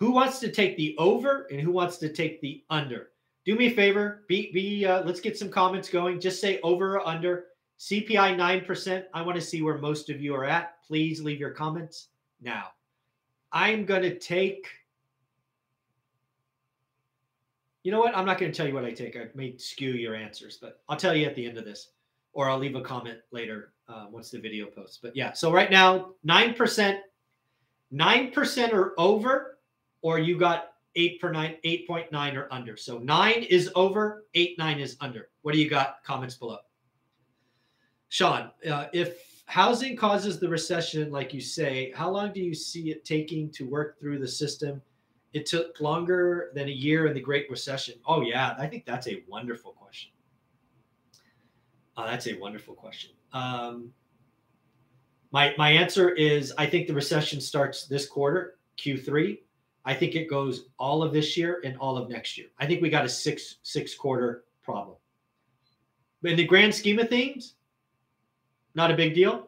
[0.01, 3.09] Who wants to take the over and who wants to take the under?
[3.45, 4.23] Do me a favor.
[4.27, 6.19] Be be uh, let's get some comments going.
[6.19, 7.45] Just say over or under.
[7.79, 9.03] CPI 9%.
[9.13, 10.83] I want to see where most of you are at.
[10.87, 12.07] Please leave your comments
[12.41, 12.69] now.
[13.51, 14.67] I'm going to take.
[17.83, 18.17] You know what?
[18.17, 19.15] I'm not going to tell you what I take.
[19.15, 21.89] I may skew your answers, but I'll tell you at the end of this,
[22.33, 24.97] or I'll leave a comment later uh, once the video posts.
[24.99, 26.99] But yeah, so right now, 9%,
[27.93, 29.50] 9% or over,
[30.01, 32.75] or you got 8 per 9, 8.9 or under.
[32.77, 35.29] So 9 is over, 8, 9 is under.
[35.41, 36.03] What do you got?
[36.03, 36.57] Comments below.
[38.09, 42.91] Sean, uh, if housing causes the recession, like you say, how long do you see
[42.91, 44.81] it taking to work through the system?
[45.33, 47.95] It took longer than a year in the Great Recession.
[48.05, 48.53] Oh, yeah.
[48.57, 50.11] I think that's a wonderful question.
[51.95, 53.11] Uh, that's a wonderful question.
[53.31, 53.93] Um,
[55.31, 59.37] my, my answer is I think the recession starts this quarter, Q3.
[59.83, 62.47] I think it goes all of this year and all of next year.
[62.59, 64.97] I think we got a six six quarter problem.
[66.21, 67.55] But in the grand scheme of things,
[68.75, 69.47] not a big deal.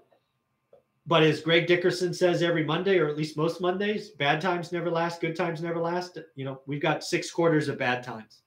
[1.06, 4.90] But as Greg Dickerson says every Monday, or at least most Mondays, bad times never
[4.90, 6.18] last, good times never last.
[6.36, 8.40] You know, we've got six quarters of bad times.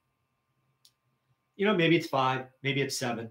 [1.56, 3.30] You know, maybe it's five, maybe it's seven.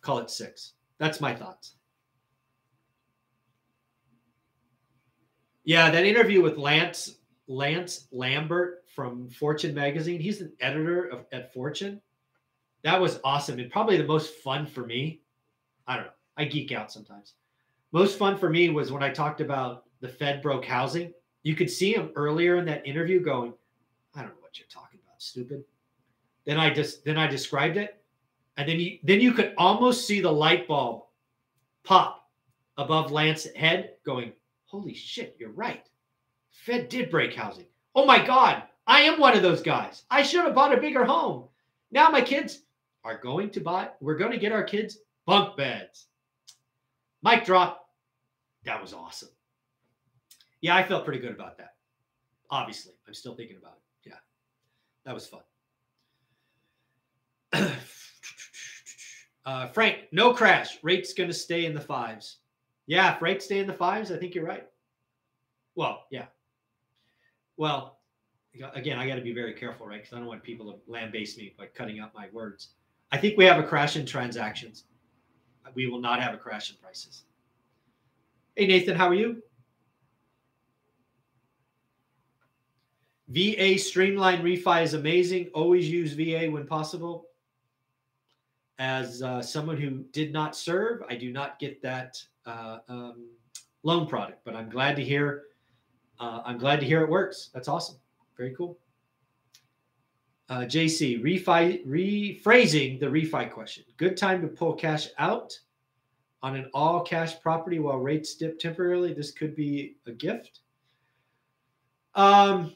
[0.00, 0.72] Call it six.
[0.98, 1.74] That's my thoughts.
[5.64, 7.19] Yeah, that interview with Lance
[7.50, 10.20] Lance Lambert from Fortune magazine.
[10.20, 12.00] He's an editor of, at Fortune.
[12.84, 15.20] That was awesome and probably the most fun for me.
[15.88, 16.12] I don't know.
[16.36, 17.34] I geek out sometimes.
[17.90, 21.12] Most fun for me was when I talked about the Fed broke housing.
[21.42, 23.52] You could see him earlier in that interview going,
[24.14, 25.64] I don't know what you're talking about, stupid.
[26.46, 28.00] Then I just then I described it.
[28.58, 31.02] And then you then you could almost see the light bulb
[31.82, 32.30] pop
[32.78, 34.32] above Lance's head going,
[34.66, 35.89] Holy shit, you're right.
[36.50, 37.66] Fed did break housing.
[37.94, 40.04] Oh my God, I am one of those guys.
[40.10, 41.48] I should have bought a bigger home.
[41.90, 42.62] Now my kids
[43.04, 46.06] are going to buy, we're going to get our kids bunk beds.
[47.22, 47.88] Mic drop.
[48.64, 49.28] That was awesome.
[50.60, 51.74] Yeah, I felt pretty good about that.
[52.50, 54.10] Obviously, I'm still thinking about it.
[54.10, 54.18] Yeah,
[55.04, 55.40] that was fun.
[59.46, 60.78] uh, Frank, no crash.
[60.82, 62.38] Rate's going to stay in the fives.
[62.86, 64.66] Yeah, if rates stay in the fives, I think you're right.
[65.74, 66.26] Well, yeah.
[67.60, 67.98] Well,
[68.72, 70.00] again, I got to be very careful, right?
[70.00, 72.70] Because I don't want people to land base me by cutting out my words.
[73.12, 74.84] I think we have a crash in transactions.
[75.74, 77.24] We will not have a crash in prices.
[78.56, 79.42] Hey, Nathan, how are you?
[83.28, 85.50] VA Streamline Refi is amazing.
[85.52, 87.26] Always use VA when possible.
[88.78, 93.28] As uh, someone who did not serve, I do not get that uh, um,
[93.82, 95.42] loan product, but I'm glad to hear.
[96.20, 97.50] Uh, I'm glad to hear it works.
[97.54, 97.96] That's awesome.
[98.36, 98.78] Very cool.
[100.50, 103.84] Uh, JC, refi, rephrasing the refi question.
[103.96, 105.58] Good time to pull cash out
[106.42, 109.14] on an all cash property while rates dip temporarily.
[109.14, 110.60] This could be a gift.
[112.14, 112.74] Um,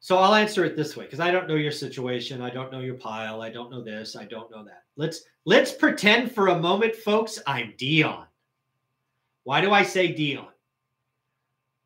[0.00, 2.42] so I'll answer it this way because I don't know your situation.
[2.42, 3.42] I don't know your pile.
[3.42, 4.14] I don't know this.
[4.14, 4.84] I don't know that.
[4.96, 8.26] Let's let's pretend for a moment, folks, I'm Dion.
[9.44, 10.48] Why do I say Dion?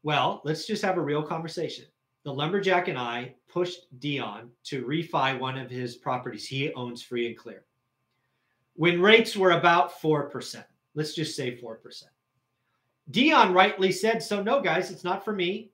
[0.02, 1.84] Well, let's just have a real conversation.
[2.24, 7.26] The lumberjack and I pushed Dion to refi one of his properties he owns free
[7.26, 7.64] and clear.
[8.74, 12.04] When rates were about 4%, let's just say 4%.
[13.10, 15.70] Dion rightly said, So, no, guys, it's not for me.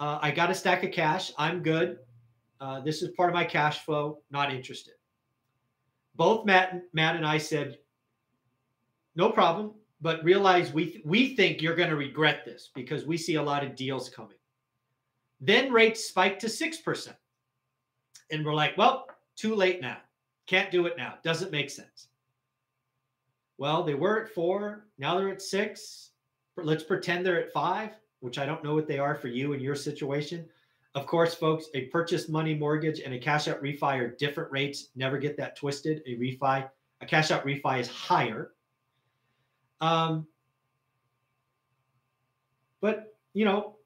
[0.00, 1.32] Uh, I got a stack of cash.
[1.36, 1.98] I'm good.
[2.60, 4.20] Uh, this is part of my cash flow.
[4.30, 4.94] Not interested.
[6.14, 7.78] Both Matt, Matt and I said,
[9.14, 13.36] no problem, but realize we we think you're going to regret this because we see
[13.36, 14.36] a lot of deals coming.
[15.40, 17.16] Then rates spiked to six percent,
[18.30, 19.06] and we're like, well,
[19.36, 19.98] too late now.
[20.46, 21.14] Can't do it now.
[21.22, 22.08] Doesn't make sense.
[23.58, 24.86] Well, they were at four.
[24.98, 26.10] Now they're at six.
[26.56, 29.60] Let's pretend they're at five which I don't know what they are for you in
[29.60, 30.46] your situation.
[30.94, 34.88] Of course, folks, a purchase money mortgage and a cash out refi are different rates.
[34.96, 36.02] Never get that twisted.
[36.06, 36.68] A refi,
[37.00, 38.52] a cash out refi is higher.
[39.80, 40.26] Um,
[42.80, 43.76] but you know,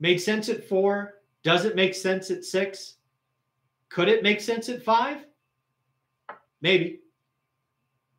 [0.00, 1.14] made sense at four.
[1.42, 2.96] Does it make sense at six?
[3.88, 5.24] Could it make sense at five?
[6.60, 7.00] Maybe.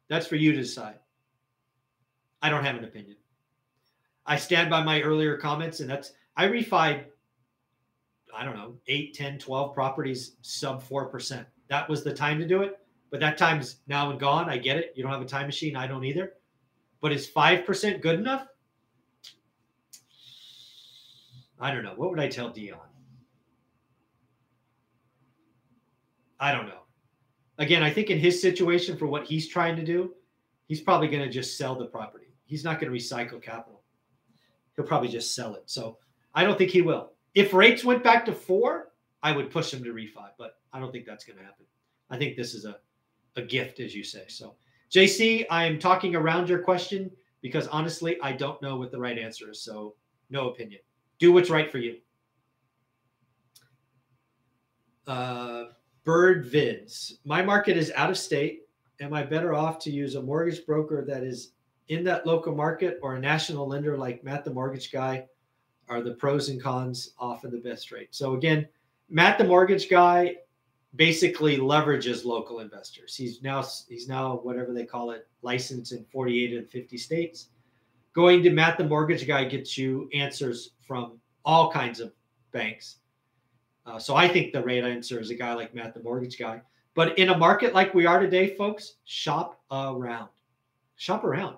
[0.07, 0.95] That's for you to decide.
[2.41, 3.17] I don't have an opinion.
[4.25, 7.05] I stand by my earlier comments, and that's I refied,
[8.35, 11.45] I don't know, 8, 10, 12 properties sub 4%.
[11.67, 12.79] That was the time to do it.
[13.11, 14.49] But that time's now and gone.
[14.49, 14.93] I get it.
[14.95, 15.75] You don't have a time machine.
[15.75, 16.33] I don't either.
[17.01, 18.47] But is 5% good enough?
[21.59, 21.93] I don't know.
[21.95, 22.79] What would I tell Dion?
[26.39, 26.83] I don't know.
[27.57, 30.13] Again, I think in his situation, for what he's trying to do,
[30.67, 32.27] he's probably going to just sell the property.
[32.45, 33.79] He's not going to recycle capital
[34.79, 35.63] he'll probably just sell it.
[35.65, 35.97] So
[36.33, 37.11] I don't think he will.
[37.35, 40.93] If rates went back to four, I would push him to refi, but I don't
[40.93, 41.65] think that's going to happen.
[42.09, 42.77] I think this is a,
[43.35, 44.23] a gift, as you say.
[44.29, 44.55] So,
[44.91, 47.11] JC, I am talking around your question
[47.41, 49.61] because honestly, I don't know what the right answer is.
[49.61, 49.95] So,
[50.29, 50.81] no opinion.
[51.19, 51.97] Do what's right for you.
[55.05, 55.65] Uh,
[56.03, 57.13] Bird Vids.
[57.25, 58.67] My market is out of state.
[58.99, 61.51] Am I better off to use a mortgage broker that is
[61.89, 65.25] in that local market or a national lender like Matt the Mortgage Guy
[65.87, 68.09] are the pros and cons offer the best rate.
[68.11, 68.67] So again,
[69.09, 70.35] Matt the Mortgage Guy
[70.95, 73.15] basically leverages local investors.
[73.15, 77.49] He's now he's now whatever they call it licensed in 48 and 50 states.
[78.13, 82.11] Going to Matt the Mortgage Guy gets you answers from all kinds of
[82.51, 82.97] banks.
[83.85, 86.61] Uh, so I think the right answer is a guy like Matt, the mortgage guy.
[86.95, 90.29] But in a market like we are today, folks, shop around.
[90.97, 91.57] Shop around.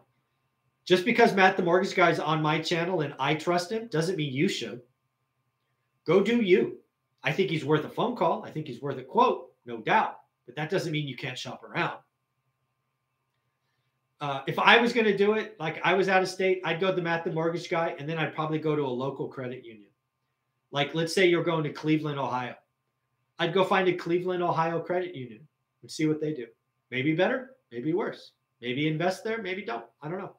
[0.85, 4.17] Just because Matt, the mortgage guy, is on my channel and I trust him doesn't
[4.17, 4.81] mean you should.
[6.05, 6.77] Go do you.
[7.23, 8.43] I think he's worth a phone call.
[8.43, 10.17] I think he's worth a quote, no doubt.
[10.45, 11.97] But that doesn't mean you can't shop around.
[14.19, 16.79] Uh, if I was going to do it, like I was out of state, I'd
[16.79, 19.27] go to the Matt the mortgage guy, and then I'd probably go to a local
[19.27, 19.89] credit union.
[20.71, 22.55] Like, let's say you're going to Cleveland, Ohio.
[23.39, 25.47] I'd go find a Cleveland, Ohio credit union
[25.81, 26.45] and see what they do.
[26.91, 28.33] Maybe better, maybe worse.
[28.61, 29.85] Maybe invest there, maybe don't.
[30.03, 30.35] I don't know.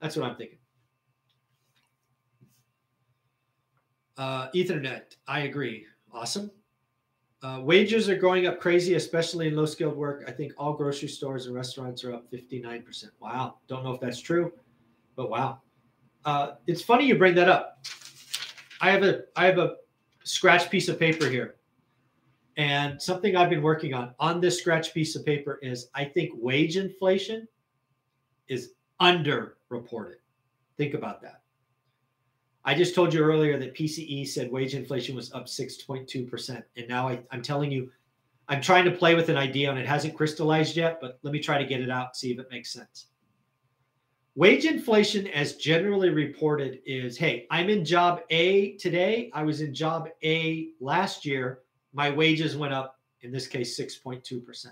[0.00, 0.59] That's what I'm thinking.
[4.20, 5.86] Uh, Ethernet, I agree.
[6.12, 6.50] Awesome.
[7.42, 10.24] Uh, wages are going up crazy, especially in low skilled work.
[10.28, 13.04] I think all grocery stores and restaurants are up 59%.
[13.18, 13.56] Wow.
[13.66, 14.52] Don't know if that's true,
[15.16, 15.62] but wow.
[16.26, 17.86] Uh, it's funny you bring that up.
[18.82, 19.76] I have a I have a
[20.24, 21.54] scratch piece of paper here.
[22.58, 26.32] And something I've been working on on this scratch piece of paper is I think
[26.34, 27.48] wage inflation
[28.48, 30.16] is underreported.
[30.76, 31.40] Think about that.
[32.64, 36.62] I just told you earlier that PCE said wage inflation was up 6.2%.
[36.76, 37.90] And now I, am telling you,
[38.48, 41.40] I'm trying to play with an idea and it hasn't crystallized yet, but let me
[41.40, 43.06] try to get it out, see if it makes sense.
[44.36, 49.30] Wage inflation, as generally reported, is hey, I'm in job A today.
[49.34, 51.60] I was in job A last year.
[51.92, 54.66] My wages went up, in this case, 6.2%.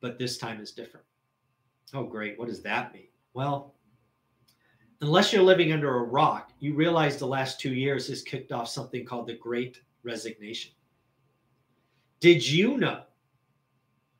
[0.00, 1.04] But this time is different.
[1.92, 2.38] Oh, great.
[2.38, 3.08] What does that mean?
[3.34, 3.74] Well,
[5.00, 8.68] unless you're living under a rock, you realize the last two years has kicked off
[8.68, 10.72] something called the Great Resignation.
[12.20, 13.02] Did you know?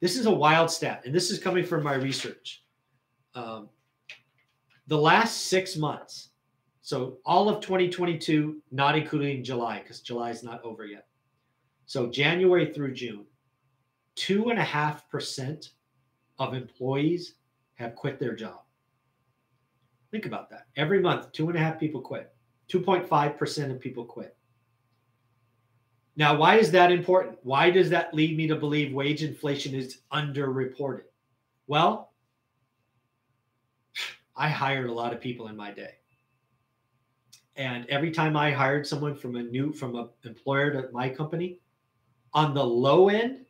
[0.00, 2.64] This is a wild stat, and this is coming from my research.
[3.34, 3.68] Um,
[4.86, 6.30] the last six months,
[6.80, 11.06] so all of 2022, not including July, because July is not over yet.
[11.84, 13.26] So January through June,
[14.14, 15.72] two and a half percent
[16.38, 17.34] of employees
[17.74, 18.62] have quit their job.
[20.10, 20.66] Think about that.
[20.76, 22.32] Every month, two and a half people quit.
[22.70, 24.36] 2.5% of people quit.
[26.16, 27.38] Now, why is that important?
[27.42, 31.04] Why does that lead me to believe wage inflation is underreported?
[31.66, 32.12] Well,
[34.36, 35.94] I hired a lot of people in my day.
[37.56, 41.58] And every time I hired someone from a new from an employer to my company,
[42.32, 43.44] on the low end,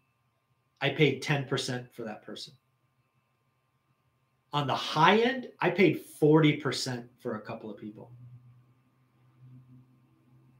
[0.80, 2.54] I paid 10% for that person.
[4.53, 8.11] On the high end, I paid 40% for a couple of people.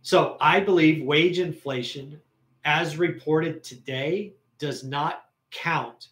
[0.03, 2.21] So I believe wage inflation,
[2.65, 6.09] as reported today, does not count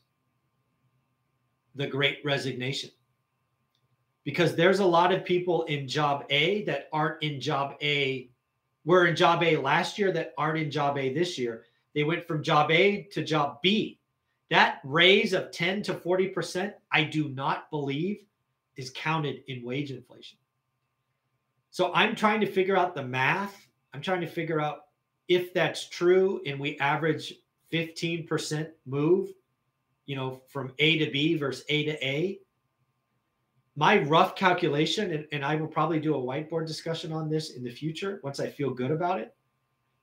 [1.74, 2.90] the great resignation.
[4.24, 8.28] Because there's a lot of people in job A that aren't in job A,
[8.84, 11.64] were in job A last year that aren't in job A this year.
[11.94, 13.97] They went from job A to job B
[14.50, 18.24] that raise of 10 to 40%, I do not believe
[18.76, 20.38] is counted in wage inflation.
[21.70, 23.66] So I'm trying to figure out the math.
[23.92, 24.84] I'm trying to figure out
[25.28, 27.34] if that's true and we average
[27.72, 29.28] 15% move,
[30.06, 32.40] you know, from A to B versus A to A.
[33.76, 37.62] My rough calculation, and, and I will probably do a whiteboard discussion on this in
[37.62, 39.34] the future once I feel good about it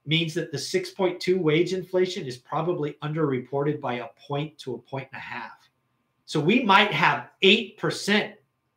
[0.06, 5.08] means that the 6.2 wage inflation is probably underreported by a point to a point
[5.12, 5.70] and a half.
[6.26, 8.34] So we might have 8%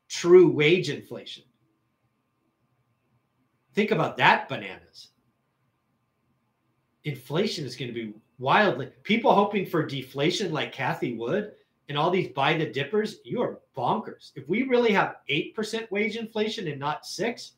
[0.09, 1.45] true wage inflation.
[3.75, 5.09] Think about that bananas.
[7.05, 11.53] Inflation is going to be wildly people hoping for deflation like Cathie Wood
[11.89, 14.33] and all these buy the dippers, you are bonkers.
[14.35, 17.53] If we really have 8% wage inflation and not 6,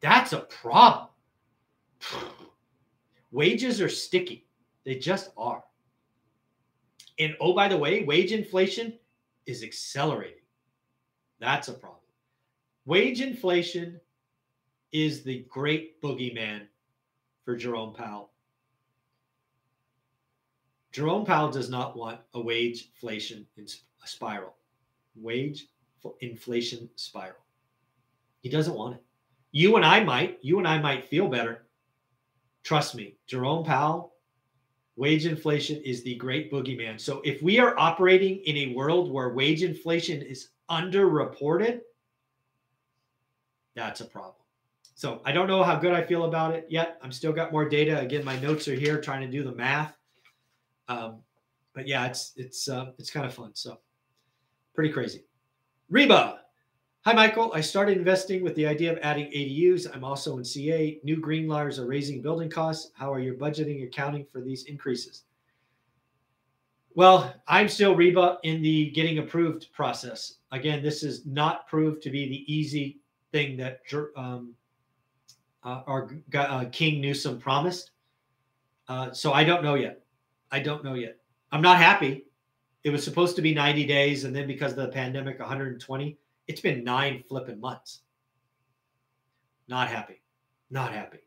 [0.00, 1.09] that's a problem.
[3.32, 4.46] Wages are sticky.
[4.84, 5.62] They just are.
[7.18, 8.94] And oh, by the way, wage inflation
[9.46, 10.42] is accelerating.
[11.38, 12.00] That's a problem.
[12.86, 14.00] Wage inflation
[14.92, 16.62] is the great boogeyman
[17.44, 18.30] for Jerome Powell.
[20.92, 23.46] Jerome Powell does not want a wage inflation
[24.04, 24.54] spiral,
[25.14, 25.68] wage
[26.20, 27.44] inflation spiral.
[28.40, 29.02] He doesn't want it.
[29.52, 31.66] You and I might, you and I might feel better
[32.62, 34.14] Trust me, Jerome Powell,
[34.96, 37.00] wage inflation is the great boogeyman.
[37.00, 41.80] So if we are operating in a world where wage inflation is underreported,
[43.74, 44.34] that's a problem.
[44.94, 46.98] So I don't know how good I feel about it yet.
[47.02, 47.98] I'm still got more data.
[47.98, 49.96] Again, my notes are here trying to do the math.
[50.88, 51.22] Um,
[51.74, 53.52] but yeah, it's it's uh, it's kind of fun.
[53.54, 53.78] So
[54.74, 55.24] pretty crazy.
[55.88, 56.39] Reba,
[57.06, 57.50] Hi, Michael.
[57.54, 59.86] I started investing with the idea of adding ADUs.
[59.90, 61.00] I'm also in CA.
[61.02, 62.90] New green laws are raising building costs.
[62.94, 65.22] How are you budgeting accounting for these increases?
[66.94, 70.34] Well, I'm still Reba in the getting approved process.
[70.52, 72.98] Again, this is not proved to be the easy
[73.32, 73.80] thing that
[74.14, 74.52] um,
[75.64, 77.92] uh, our uh, King Newsom promised.
[78.88, 80.02] Uh, so I don't know yet.
[80.50, 81.16] I don't know yet.
[81.50, 82.26] I'm not happy.
[82.84, 86.18] It was supposed to be 90 days, and then because of the pandemic, 120.
[86.50, 88.00] It's been nine flipping months.
[89.68, 90.20] Not happy.
[90.68, 91.20] Not happy.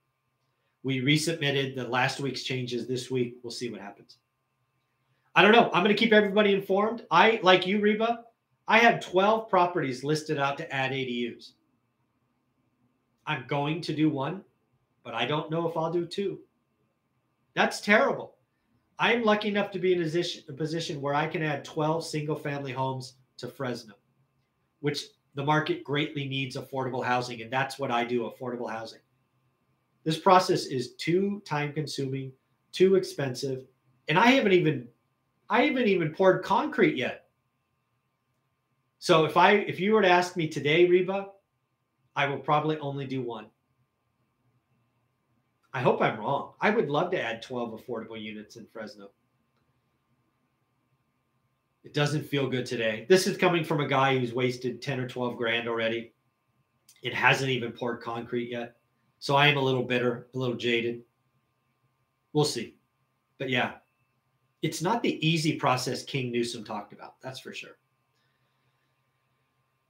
[0.83, 3.37] We resubmitted the last week's changes this week.
[3.41, 4.17] We'll see what happens.
[5.33, 5.71] I don't know.
[5.73, 7.05] I'm going to keep everybody informed.
[7.09, 8.25] I, like you, Reba,
[8.67, 11.51] I have 12 properties listed out to add ADUs.
[13.25, 14.43] I'm going to do one,
[15.05, 16.41] but I don't know if I'll do two.
[17.53, 18.35] That's terrible.
[18.99, 22.05] I'm lucky enough to be in a position, a position where I can add 12
[22.05, 23.93] single family homes to Fresno,
[24.83, 25.05] which
[25.35, 27.41] the market greatly needs affordable housing.
[27.41, 28.99] And that's what I do affordable housing.
[30.03, 32.33] This process is too time consuming,
[32.73, 33.65] too expensive.
[34.09, 34.89] And I haven't even
[35.49, 37.27] I haven't even poured concrete yet.
[38.99, 41.29] So if I if you were to ask me today, Reba,
[42.17, 43.45] I will probably only do one.
[45.73, 46.55] I hope I'm wrong.
[46.59, 49.11] I would love to add 12 affordable units in Fresno.
[51.83, 53.05] It doesn't feel good today.
[53.09, 56.13] This is coming from a guy who's wasted 10 or 12 grand already.
[57.01, 58.77] It hasn't even poured concrete yet.
[59.19, 61.01] So I am a little bitter, a little jaded.
[62.31, 62.75] We'll see.
[63.37, 63.73] But yeah,
[64.61, 67.19] it's not the easy process King Newsom talked about.
[67.21, 67.77] That's for sure.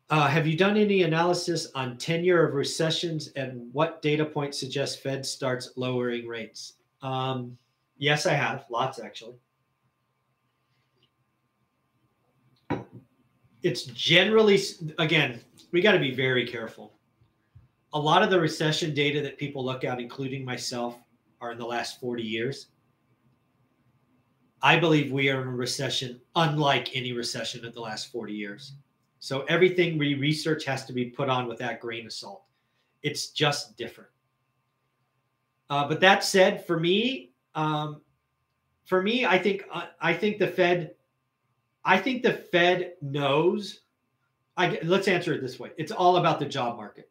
[0.09, 4.99] Uh, have you done any analysis on tenure of recessions and what data point suggests
[4.99, 6.73] Fed starts lowering rates?
[7.01, 7.57] Um,
[7.97, 8.65] yes, I have.
[8.69, 9.35] Lots, actually.
[13.63, 14.59] It's generally,
[14.99, 15.39] again,
[15.71, 16.93] we got to be very careful.
[17.93, 20.97] A lot of the recession data that people look at, including myself,
[21.39, 22.67] are in the last 40 years.
[24.61, 28.73] I believe we are in a recession unlike any recession of the last 40 years.
[29.19, 32.43] So everything we research has to be put on with that grain of salt.
[33.03, 34.09] It's just different.
[35.69, 38.01] Uh, but that said, for me, um,
[38.85, 40.95] for me, I think uh, I think the Fed,
[41.85, 43.81] I think the Fed knows.
[44.55, 47.09] I let's answer it this way: It's all about the job market.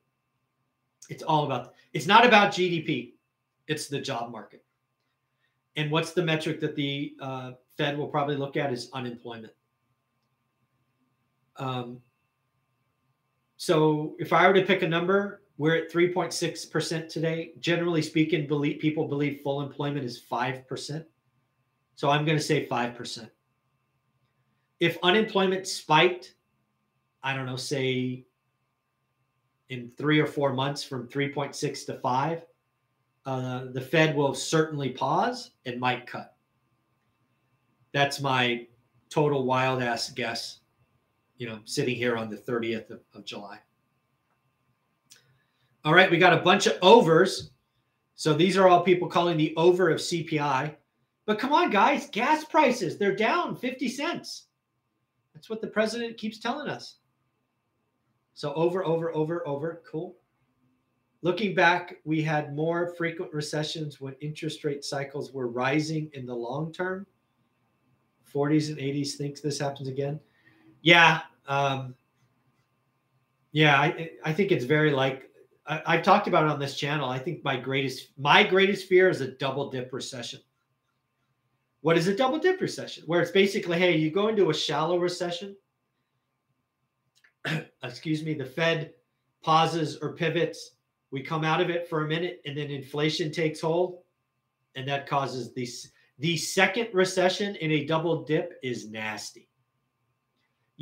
[1.09, 1.75] It's all about.
[1.93, 3.13] It's not about GDP.
[3.69, 4.65] It's the job market.
[5.77, 9.53] And what's the metric that the uh, Fed will probably look at is unemployment.
[11.57, 12.01] Um,
[13.57, 17.53] so if I were to pick a number, we're at 3.6% today.
[17.61, 21.05] Generally speaking, believe people believe full employment is 5%.
[21.95, 23.31] So I'm going to say 5%.
[24.83, 26.35] If unemployment spiked,
[27.23, 28.27] I don't know, say
[29.69, 32.45] in three or four months from 3.6 to 5,
[33.25, 36.35] uh, the Fed will certainly pause and might cut.
[37.93, 38.67] That's my
[39.09, 40.59] total wild ass guess
[41.37, 43.61] you know, sitting here on the 30th of, of July.
[45.85, 47.53] All right, we got a bunch of overs.
[48.17, 50.75] So these are all people calling the over of CPI.
[51.25, 54.47] But come on, guys, gas prices, they're down 50 cents.
[55.35, 56.97] That's what the president keeps telling us.
[58.35, 59.83] So over, over, over, over.
[59.91, 60.17] Cool.
[61.23, 66.35] Looking back, we had more frequent recessions when interest rate cycles were rising in the
[66.35, 67.07] long term.
[68.33, 70.19] 40s and 80s thinks this happens again.
[70.81, 71.95] Yeah, um,
[73.53, 75.31] yeah, I, I think it's very like
[75.67, 77.09] I, I've talked about it on this channel.
[77.09, 80.41] I think my greatest my greatest fear is a double dip recession.
[81.83, 83.05] What is a double dip recession?
[83.07, 85.57] Where it's basically, hey, you go into a shallow recession.
[87.85, 88.95] excuse me, the Fed
[89.43, 90.77] pauses or pivots.
[91.11, 93.99] We come out of it for a minute, and then inflation takes hold,
[94.77, 95.69] and that causes the
[96.19, 99.49] the second recession in a double dip is nasty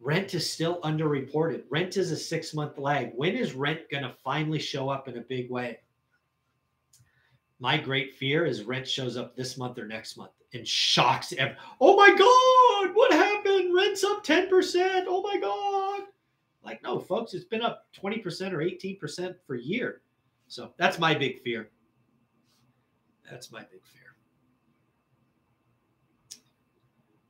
[0.00, 1.64] Rent is still underreported.
[1.68, 3.12] Rent is a six month lag.
[3.14, 5.80] When is rent going to finally show up in a big way?
[7.58, 11.56] My great fear is rent shows up this month or next month and shocks every.
[11.82, 13.74] Oh my God, what happened?
[13.74, 15.04] Rent's up 10%.
[15.06, 15.75] Oh my God.
[16.66, 20.00] Like, no, folks, it's been up 20% or 18% for a year.
[20.48, 21.70] So that's my big fear.
[23.30, 24.02] That's my big fear.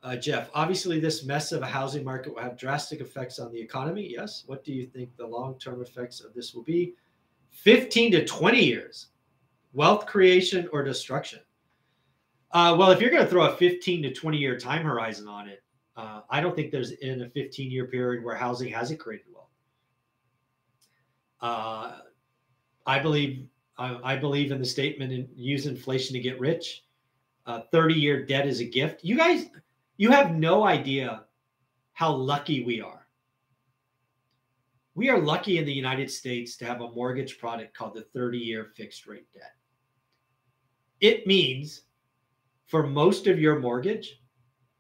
[0.03, 3.61] Uh, Jeff, obviously, this mess of a housing market will have drastic effects on the
[3.61, 4.09] economy.
[4.11, 4.45] Yes.
[4.47, 6.95] What do you think the long term effects of this will be?
[7.51, 9.09] 15 to 20 years,
[9.74, 11.41] wealth creation or destruction?
[12.53, 15.47] Uh, well, if you're going to throw a 15 to 20 year time horizon on
[15.47, 15.62] it,
[15.97, 19.47] uh, I don't think there's in a 15 year period where housing hasn't created wealth.
[21.41, 22.01] Uh,
[22.87, 23.47] I believe
[23.79, 26.85] I, I, believe in the statement and use inflation to get rich.
[27.47, 29.05] 30 uh, year debt is a gift.
[29.05, 29.47] You guys,
[29.97, 31.25] you have no idea
[31.93, 33.07] how lucky we are.
[34.95, 38.39] We are lucky in the United States to have a mortgage product called the 30
[38.39, 39.55] year fixed rate debt.
[41.01, 41.83] It means
[42.67, 44.21] for most of your mortgage,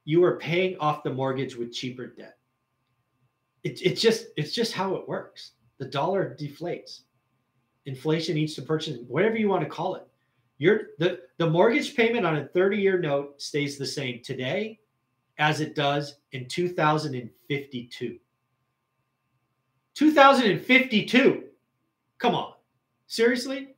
[0.06, 2.38] you are paying off the mortgage with cheaper debt.
[3.64, 5.50] It, it's just it's just how it works.
[5.78, 7.00] The dollar deflates.
[7.84, 10.06] Inflation eats the purchase, whatever you want to call it.
[10.58, 14.78] Your the, the mortgage payment on a 30-year note stays the same today
[15.38, 18.18] as it does in 2052.
[19.94, 21.44] 2052.
[22.18, 22.52] Come on.
[23.08, 23.74] Seriously?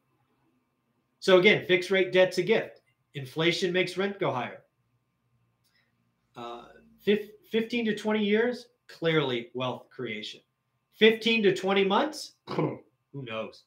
[1.20, 2.82] So again, fixed rate debt's a gift.
[3.14, 4.60] Inflation makes rent go higher.
[6.39, 6.62] Uh,
[7.51, 10.41] 15 to 20 years, clearly wealth creation.
[10.97, 12.80] 15 to 20 months, who
[13.12, 13.64] knows?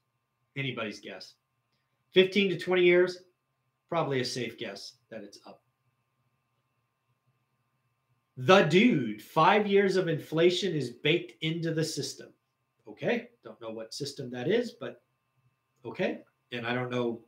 [0.55, 1.33] Anybody's guess.
[2.13, 3.23] 15 to 20 years,
[3.89, 5.61] probably a safe guess that it's up.
[8.37, 12.29] The dude, five years of inflation is baked into the system.
[12.87, 13.29] Okay.
[13.43, 15.01] Don't know what system that is, but
[15.85, 16.19] okay.
[16.53, 17.19] And I don't know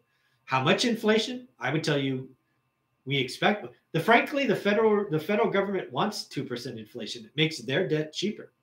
[0.45, 1.49] how much inflation.
[1.59, 2.29] I would tell you
[3.05, 7.25] we expect the frankly the federal the federal government wants 2% inflation.
[7.25, 8.53] It makes their debt cheaper.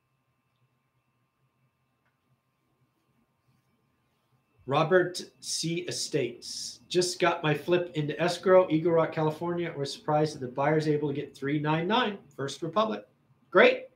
[4.67, 5.81] Robert c.
[5.89, 6.81] Estates.
[6.89, 9.73] Just got my flip into escrow eagle rock california.
[9.77, 13.07] We're surprised that the buyer's able to get 399 first republic.
[13.51, 13.89] Great.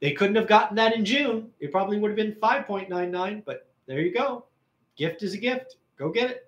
[0.00, 1.50] They couldn't have gotten that in june.
[1.58, 4.46] It probably would have been 5.99 but there you go.
[4.96, 5.76] Gift is a gift.
[5.98, 6.45] Go get it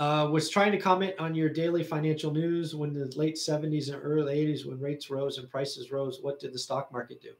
[0.00, 4.02] uh, was trying to comment on your daily financial news when the late 70s and
[4.02, 7.32] early 80s when rates rose and prices rose what did the stock market do?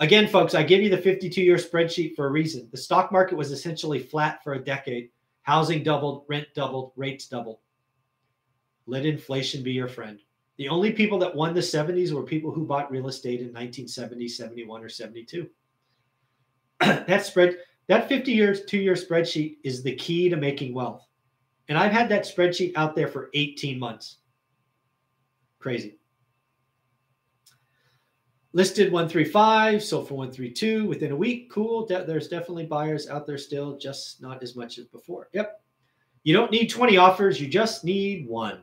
[0.00, 2.68] Again folks i give you the 52 year spreadsheet for a reason.
[2.72, 5.10] The stock market was essentially flat for a decade.
[5.42, 7.60] Housing doubled rent doubled rates doubled.
[8.86, 10.18] Let inflation be your friend.
[10.56, 14.26] The only people that won the 70s were people who bought real estate in 1970
[14.26, 15.48] 71 or 72
[16.80, 21.06] that spread that 50 years two year spreadsheet is the key to making wealth
[21.70, 24.16] and I've had that spreadsheet out there for 18 months.
[25.60, 25.98] Crazy.
[28.52, 31.48] Listed 135, sold for 132 within a week.
[31.48, 31.86] Cool.
[31.86, 35.28] De- there's definitely buyers out there still, just not as much as before.
[35.32, 35.62] Yep.
[36.24, 38.62] You don't need 20 offers, you just need one.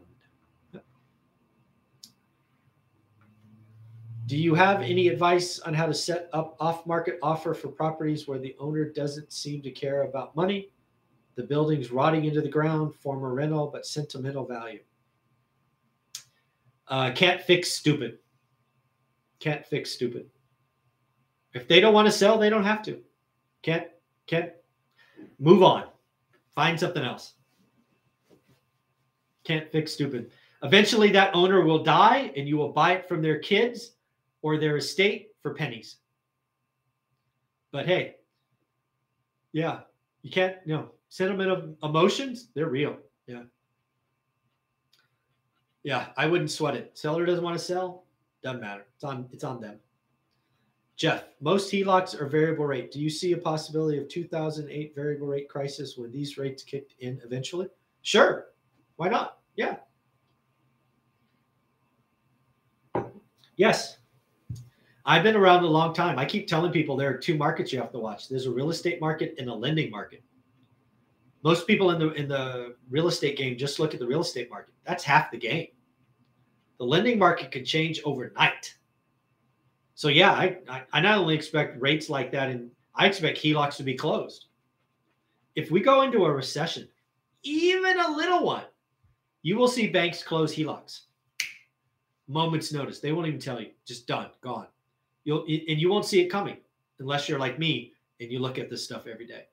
[4.25, 8.27] Do you have any advice on how to set up off market offer for properties
[8.27, 10.71] where the owner doesn't seem to care about money?
[11.38, 14.79] The building's rotting into the ground, former rental, but sentimental value.
[16.88, 18.17] Uh, can't fix stupid.
[19.39, 20.31] Can't fix stupid.
[21.53, 23.01] If they don't want to sell, they don't have to.
[23.61, 23.88] Can't,
[24.25, 24.51] can't
[25.38, 25.85] move on.
[26.55, 27.33] Find something else.
[29.43, 30.31] Can't fix stupid.
[30.63, 33.91] Eventually, that owner will die and you will buy it from their kids
[34.41, 35.97] or their estate for pennies.
[37.71, 38.15] But hey,
[39.51, 39.81] yeah,
[40.23, 42.97] you can't, you know, of emotions, they're real.
[43.27, 43.43] Yeah.
[45.83, 46.97] Yeah, I wouldn't sweat it.
[46.97, 48.03] Seller doesn't want to sell,
[48.43, 48.85] doesn't matter.
[48.95, 49.79] It's on it's on them.
[50.97, 52.91] Jeff, most HELOCs are variable rate.
[52.91, 57.21] Do you see a possibility of 2008 variable rate crisis when these rates kicked in
[57.23, 57.67] eventually?
[58.01, 58.47] Sure.
[58.95, 59.37] Why not?
[59.55, 59.77] Yeah.
[63.55, 63.97] Yes.
[65.05, 66.17] I've been around a long time.
[66.19, 68.27] I keep telling people there are two markets you have to watch.
[68.27, 70.23] There's a real estate market and a lending market.
[71.43, 74.49] Most people in the in the real estate game just look at the real estate
[74.49, 74.73] market.
[74.85, 75.67] That's half the game.
[76.77, 78.75] The lending market can change overnight.
[79.95, 83.77] So yeah, I, I, I not only expect rates like that, and I expect HELOCs
[83.77, 84.45] to be closed.
[85.55, 86.88] If we go into a recession,
[87.41, 88.65] even a little one,
[89.41, 91.01] you will see banks close HELOCs.
[92.27, 92.99] Moments notice.
[92.99, 93.71] They won't even tell you.
[93.85, 94.67] Just done, gone.
[95.23, 96.57] You'll and you won't see it coming
[96.99, 99.45] unless you're like me and you look at this stuff every day.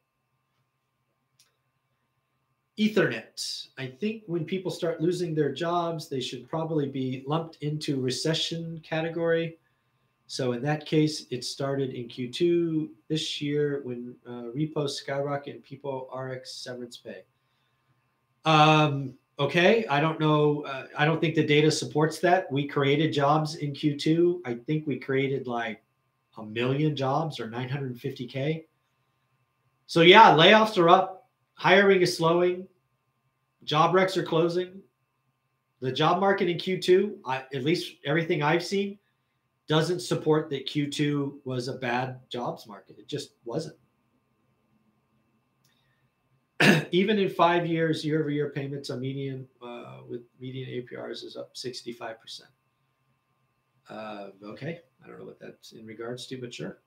[2.79, 3.69] Ethernet.
[3.79, 8.81] I think when people start losing their jobs, they should probably be lumped into recession
[8.83, 9.59] category.
[10.27, 15.65] So in that case, it started in Q2 this year when uh, repos skyrocket and
[15.65, 17.23] people RX severance pay.
[18.45, 20.63] Um, okay, I don't know.
[20.63, 22.51] Uh, I don't think the data supports that.
[22.51, 24.41] We created jobs in Q2.
[24.45, 25.83] I think we created like
[26.39, 28.65] a million jobs or 950K.
[29.87, 31.24] So, yeah, layoffs are up,
[31.55, 32.67] hiring is slowing,
[33.65, 34.81] job reqs are closing.
[35.81, 38.99] The job market in Q2, I, at least everything I've seen,
[39.69, 42.99] doesn't support that Q2 was a bad jobs market.
[42.99, 43.77] It just wasn't.
[46.93, 51.37] even in five years, year over year payments on median uh, with median APRs is
[51.37, 52.43] up 65%.
[53.91, 54.81] Uh, okay.
[55.03, 56.79] I don't know what that's in regards to, but sure.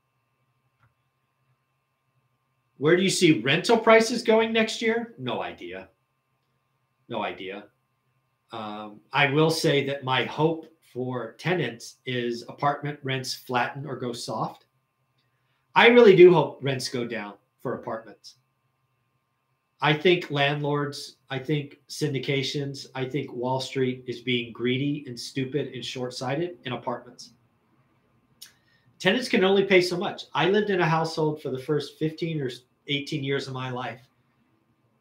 [2.77, 5.15] Where do you see rental prices going next year?
[5.17, 5.89] No idea.
[7.09, 7.65] No idea.
[8.51, 14.13] Um, I will say that my hope for tenants is apartment rents flatten or go
[14.13, 14.65] soft.
[15.75, 18.35] I really do hope rents go down for apartments.
[19.79, 25.73] I think landlords, I think syndications, I think Wall Street is being greedy and stupid
[25.73, 27.33] and short sighted in apartments.
[28.97, 30.23] Tenants can only pay so much.
[30.33, 32.49] I lived in a household for the first 15 or
[32.87, 34.01] 18 years of my life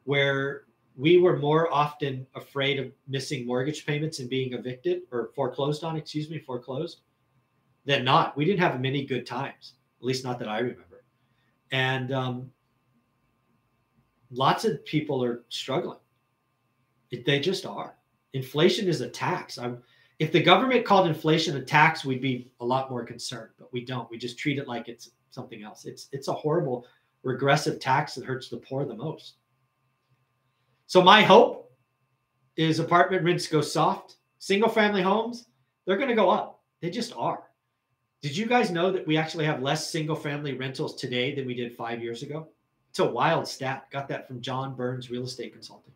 [0.04, 0.62] where
[0.96, 5.96] we were more often afraid of missing mortgage payments and being evicted or foreclosed on,
[5.96, 7.00] excuse me, foreclosed
[7.84, 8.36] than not.
[8.36, 11.04] We didn't have many good times, at least not that I remember.
[11.70, 12.50] And um,
[14.30, 15.98] lots of people are struggling.
[17.10, 17.96] They just are.
[18.32, 19.58] Inflation is a tax.
[19.58, 19.82] I'm,
[20.18, 23.84] if the government called inflation a tax, we'd be a lot more concerned, but we
[23.84, 24.10] don't.
[24.10, 25.84] We just treat it like it's something else.
[25.84, 26.86] It's it's a horrible
[27.26, 29.34] regressive tax that hurts the poor the most.
[30.86, 31.72] So my hope
[32.56, 34.14] is apartment rents go soft.
[34.38, 35.46] Single family homes,
[35.84, 36.62] they're going to go up.
[36.80, 37.42] They just are.
[38.22, 41.54] Did you guys know that we actually have less single family rentals today than we
[41.54, 42.46] did 5 years ago?
[42.90, 43.90] It's a wild stat.
[43.90, 45.92] Got that from John Burns Real Estate Consulting.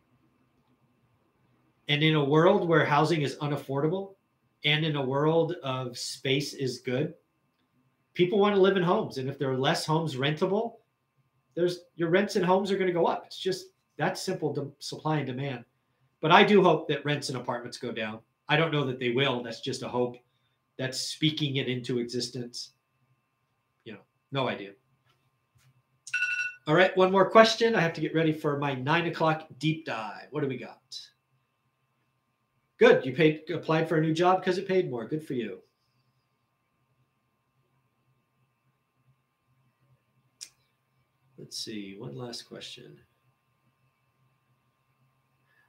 [1.87, 4.15] And in a world where housing is unaffordable
[4.65, 7.13] and in a world of space is good,
[8.13, 9.17] people want to live in homes.
[9.17, 10.75] And if there are less homes rentable,
[11.55, 13.23] there's your rents and homes are going to go up.
[13.25, 15.65] It's just that simple to supply and demand.
[16.21, 18.19] But I do hope that rents and apartments go down.
[18.47, 19.43] I don't know that they will.
[19.43, 20.17] That's just a hope.
[20.77, 22.73] That's speaking it into existence.
[23.85, 23.99] You know,
[24.31, 24.71] no idea.
[26.67, 27.75] All right, one more question.
[27.75, 30.27] I have to get ready for my nine o'clock deep dive.
[30.29, 30.79] What do we got?
[32.77, 33.05] Good.
[33.05, 35.07] You paid applied for a new job because it paid more.
[35.07, 35.59] Good for you.
[41.41, 41.95] Let's see.
[41.97, 42.99] One last question.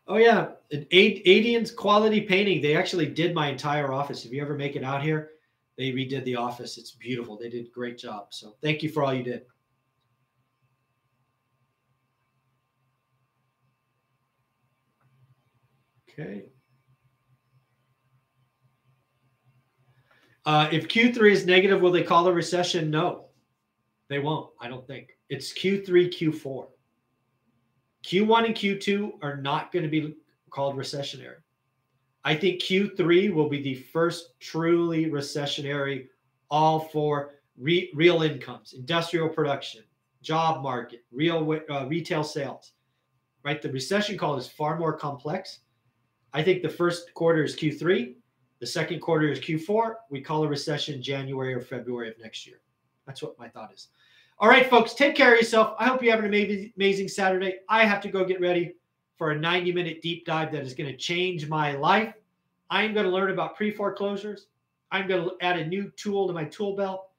[0.07, 2.61] Oh yeah, an Adian's quality painting.
[2.61, 4.27] They actually did my entire office.
[4.27, 5.31] If you ever make it out here,
[5.79, 6.77] they redid the office.
[6.77, 7.39] It's beautiful.
[7.39, 8.27] They did a great job.
[8.35, 9.47] So thank you for all you did.
[16.11, 16.45] Okay.
[20.45, 22.91] Uh, if Q3 is negative, will they call a recession?
[22.91, 23.29] No,
[24.11, 24.51] they won't.
[24.61, 25.13] I don't think.
[25.33, 26.67] It's Q3, Q4.
[28.05, 30.15] Q1 and Q2 are not going to be
[30.51, 31.37] called recessionary.
[32.23, 36.09] I think Q3 will be the first truly recessionary,
[36.51, 39.83] all for re- real incomes, industrial production,
[40.21, 42.73] job market, real uh, retail sales.
[43.43, 43.63] right?
[43.63, 45.61] The recession call is far more complex.
[46.35, 48.17] I think the first quarter is Q3,
[48.61, 49.95] the second quarter is Q4.
[50.11, 52.61] We call a recession January or February of next year.
[53.07, 53.89] That's what my thought is.
[54.43, 55.77] All right, folks, take care of yourself.
[55.79, 57.59] I hope you have an amazing, amazing Saturday.
[57.69, 58.75] I have to go get ready
[59.17, 62.13] for a 90 minute deep dive that is going to change my life.
[62.69, 64.49] I'm going to learn about pre foreclosures.
[64.91, 67.11] I'm going to add a new tool to my tool belt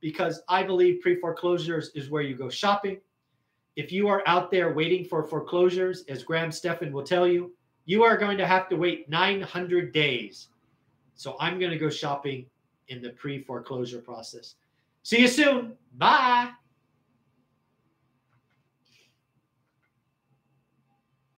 [0.00, 2.98] because I believe pre foreclosures is where you go shopping.
[3.76, 7.52] If you are out there waiting for foreclosures, as Graham Stephan will tell you,
[7.84, 10.48] you are going to have to wait 900 days.
[11.14, 12.46] So I'm going to go shopping
[12.88, 14.54] in the pre foreclosure process.
[15.02, 15.74] See you soon.
[15.98, 16.52] Bye.